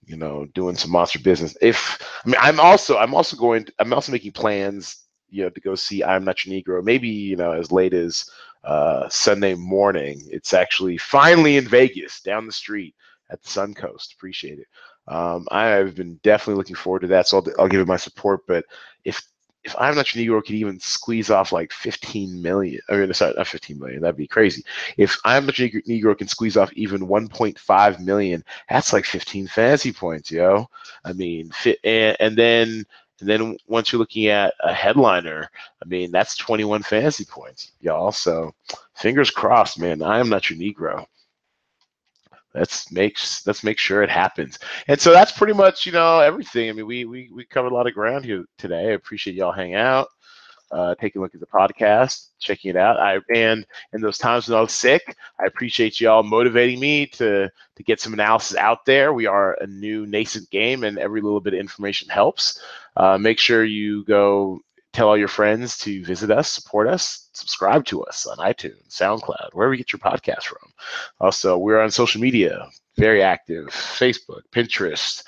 You 0.05 0.17
know, 0.17 0.45
doing 0.55 0.75
some 0.75 0.91
monster 0.91 1.19
business. 1.19 1.55
If 1.61 1.99
I 2.25 2.29
mean, 2.29 2.37
I'm 2.39 2.59
also 2.59 2.97
I'm 2.97 3.13
also 3.13 3.37
going. 3.37 3.65
To, 3.65 3.73
I'm 3.79 3.93
also 3.93 4.11
making 4.11 4.31
plans. 4.31 5.05
You 5.31 5.43
know, 5.43 5.49
to 5.51 5.61
go 5.61 5.75
see 5.75 6.03
I'm 6.03 6.23
not 6.23 6.43
your 6.45 6.59
Negro. 6.59 6.83
Maybe 6.83 7.09
you 7.09 7.35
know 7.35 7.51
as 7.51 7.71
late 7.71 7.93
as 7.93 8.27
uh, 8.63 9.07
Sunday 9.09 9.53
morning. 9.53 10.21
It's 10.31 10.53
actually 10.53 10.97
finally 10.97 11.57
in 11.57 11.67
Vegas, 11.67 12.21
down 12.21 12.45
the 12.45 12.51
street 12.51 12.95
at 13.29 13.41
the 13.41 13.49
Suncoast. 13.49 14.13
Appreciate 14.13 14.59
it. 14.59 14.67
Um, 15.09 15.47
I've 15.51 15.95
been 15.95 16.19
definitely 16.23 16.59
looking 16.59 16.75
forward 16.75 17.01
to 17.01 17.07
that, 17.07 17.27
so 17.27 17.37
I'll, 17.37 17.63
I'll 17.63 17.67
give 17.67 17.81
it 17.81 17.87
my 17.87 17.97
support. 17.97 18.45
But 18.47 18.65
if 19.03 19.21
if 19.63 19.75
I'm 19.77 19.95
not 19.95 20.15
your 20.15 20.39
Negro 20.39 20.45
could 20.45 20.55
even 20.55 20.79
squeeze 20.79 21.29
off 21.29 21.51
like 21.51 21.73
15 21.73 22.41
million, 22.41 22.79
I 22.89 22.95
mean, 22.95 23.13
sorry, 23.13 23.33
not 23.35 23.47
15 23.47 23.77
million, 23.77 24.01
that'd 24.01 24.15
be 24.15 24.27
crazy. 24.27 24.63
If 24.97 25.17
I'm 25.25 25.45
not 25.45 25.59
your 25.59 25.69
Negro 25.69 26.17
can 26.17 26.27
squeeze 26.27 26.55
off 26.55 26.71
even 26.73 27.07
1.5 27.07 27.99
million, 27.99 28.43
that's 28.69 28.93
like 28.93 29.05
15 29.05 29.47
fantasy 29.47 29.91
points, 29.91 30.31
yo. 30.31 30.69
I 31.03 31.13
mean, 31.13 31.49
fit, 31.49 31.79
and, 31.83 32.15
and 32.19 32.37
then 32.37 32.85
and 33.19 33.27
then 33.27 33.57
once 33.67 33.91
you're 33.91 33.99
looking 33.99 34.27
at 34.27 34.53
a 34.61 34.73
headliner, 34.73 35.49
I 35.83 35.85
mean, 35.87 36.11
that's 36.11 36.37
21 36.37 36.83
fantasy 36.83 37.25
points, 37.25 37.73
y'all. 37.81 38.13
So 38.13 38.53
fingers 38.95 39.29
crossed, 39.29 39.77
man. 39.77 40.01
I 40.01 40.19
am 40.19 40.29
not 40.29 40.49
your 40.49 40.57
Negro 40.57 41.05
let's 42.53 42.91
make 42.91 43.17
let's 43.45 43.63
make 43.63 43.77
sure 43.77 44.03
it 44.03 44.09
happens. 44.09 44.59
And 44.87 44.99
so 44.99 45.11
that's 45.11 45.31
pretty 45.31 45.53
much 45.53 45.85
you 45.85 45.91
know 45.91 46.19
everything. 46.19 46.69
I 46.69 46.73
mean, 46.73 46.85
we 46.85 47.05
we 47.05 47.29
we 47.33 47.45
covered 47.45 47.71
a 47.71 47.75
lot 47.75 47.87
of 47.87 47.93
ground 47.93 48.25
here 48.25 48.45
today. 48.57 48.89
I 48.89 48.91
appreciate 48.91 49.35
y'all 49.35 49.51
hanging 49.51 49.75
out, 49.75 50.07
uh, 50.71 50.95
taking 50.95 51.19
a 51.19 51.23
look 51.23 51.33
at 51.33 51.41
the 51.41 51.47
podcast, 51.47 52.29
checking 52.39 52.71
it 52.71 52.77
out. 52.77 52.99
I 52.99 53.19
and 53.33 53.65
in 53.93 54.01
those 54.01 54.17
times 54.17 54.47
when 54.47 54.57
I 54.57 54.61
was 54.61 54.73
sick, 54.73 55.15
I 55.39 55.45
appreciate 55.45 55.99
y'all 55.99 56.23
motivating 56.23 56.79
me 56.79 57.05
to 57.07 57.49
to 57.49 57.83
get 57.83 58.01
some 58.01 58.13
analysis 58.13 58.57
out 58.57 58.85
there. 58.85 59.13
We 59.13 59.25
are 59.25 59.57
a 59.61 59.67
new 59.67 60.05
nascent 60.05 60.49
game, 60.49 60.83
and 60.83 60.97
every 60.97 61.21
little 61.21 61.41
bit 61.41 61.53
of 61.53 61.59
information 61.59 62.09
helps. 62.09 62.61
Uh, 62.97 63.17
make 63.17 63.39
sure 63.39 63.63
you 63.63 64.03
go 64.05 64.59
tell 64.93 65.07
all 65.07 65.17
your 65.17 65.27
friends 65.27 65.77
to 65.79 66.03
visit 66.03 66.31
us, 66.31 66.51
support 66.51 66.87
us, 66.87 67.29
subscribe 67.33 67.85
to 67.85 68.03
us 68.03 68.25
on 68.25 68.37
iTunes, 68.37 68.89
SoundCloud, 68.89 69.49
wherever 69.53 69.73
you 69.73 69.77
get 69.77 69.93
your 69.93 69.99
podcast 69.99 70.43
from. 70.43 70.71
Also, 71.19 71.57
we're 71.57 71.79
on 71.79 71.91
social 71.91 72.21
media, 72.21 72.67
very 72.97 73.21
active 73.21 73.67
Facebook, 73.67 74.41
Pinterest. 74.51 75.23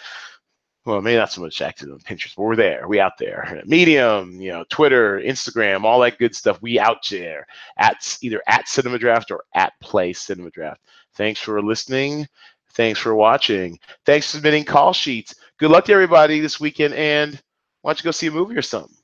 Well, 0.84 1.02
maybe 1.02 1.18
not 1.18 1.32
so 1.32 1.42
much 1.42 1.62
active 1.62 1.90
on 1.92 2.00
Pinterest, 2.00 2.36
but 2.36 2.44
we're 2.44 2.56
there. 2.56 2.88
We 2.88 3.00
out 3.00 3.20
there. 3.20 3.62
Medium, 3.68 4.42
you 4.42 4.52
know, 4.52 4.66
Twitter, 4.70 5.22
Instagram, 5.22 5.84
all 5.84 6.00
that 6.00 6.18
good 6.18 6.36
stuff. 6.36 6.60
We 6.64 6.80
out 6.80 7.08
there 7.10 7.46
at 7.78 8.18
either 8.22 8.42
at 8.48 8.68
Cinema 8.68 8.98
Draft 8.98 9.30
or 9.30 9.44
at 9.54 9.74
Play 9.80 10.12
Cinema 10.14 10.50
Draft. 10.50 10.82
Thanks 11.14 11.40
for 11.40 11.62
listening. 11.62 12.28
Thanks 12.74 13.00
for 13.00 13.14
watching. 13.14 13.78
Thanks 14.06 14.26
for 14.26 14.38
submitting 14.38 14.64
call 14.64 14.94
sheets. 14.94 15.36
Good 15.60 15.70
luck 15.70 15.86
to 15.86 15.94
everybody 15.94 16.40
this 16.40 16.60
weekend, 16.60 16.96
and 16.96 17.40
why 17.82 17.92
don't 17.92 18.00
you 18.00 18.08
go 18.08 18.12
see 18.12 18.28
a 18.28 18.32
movie 18.32 18.56
or 18.56 18.64
something? 18.64 18.96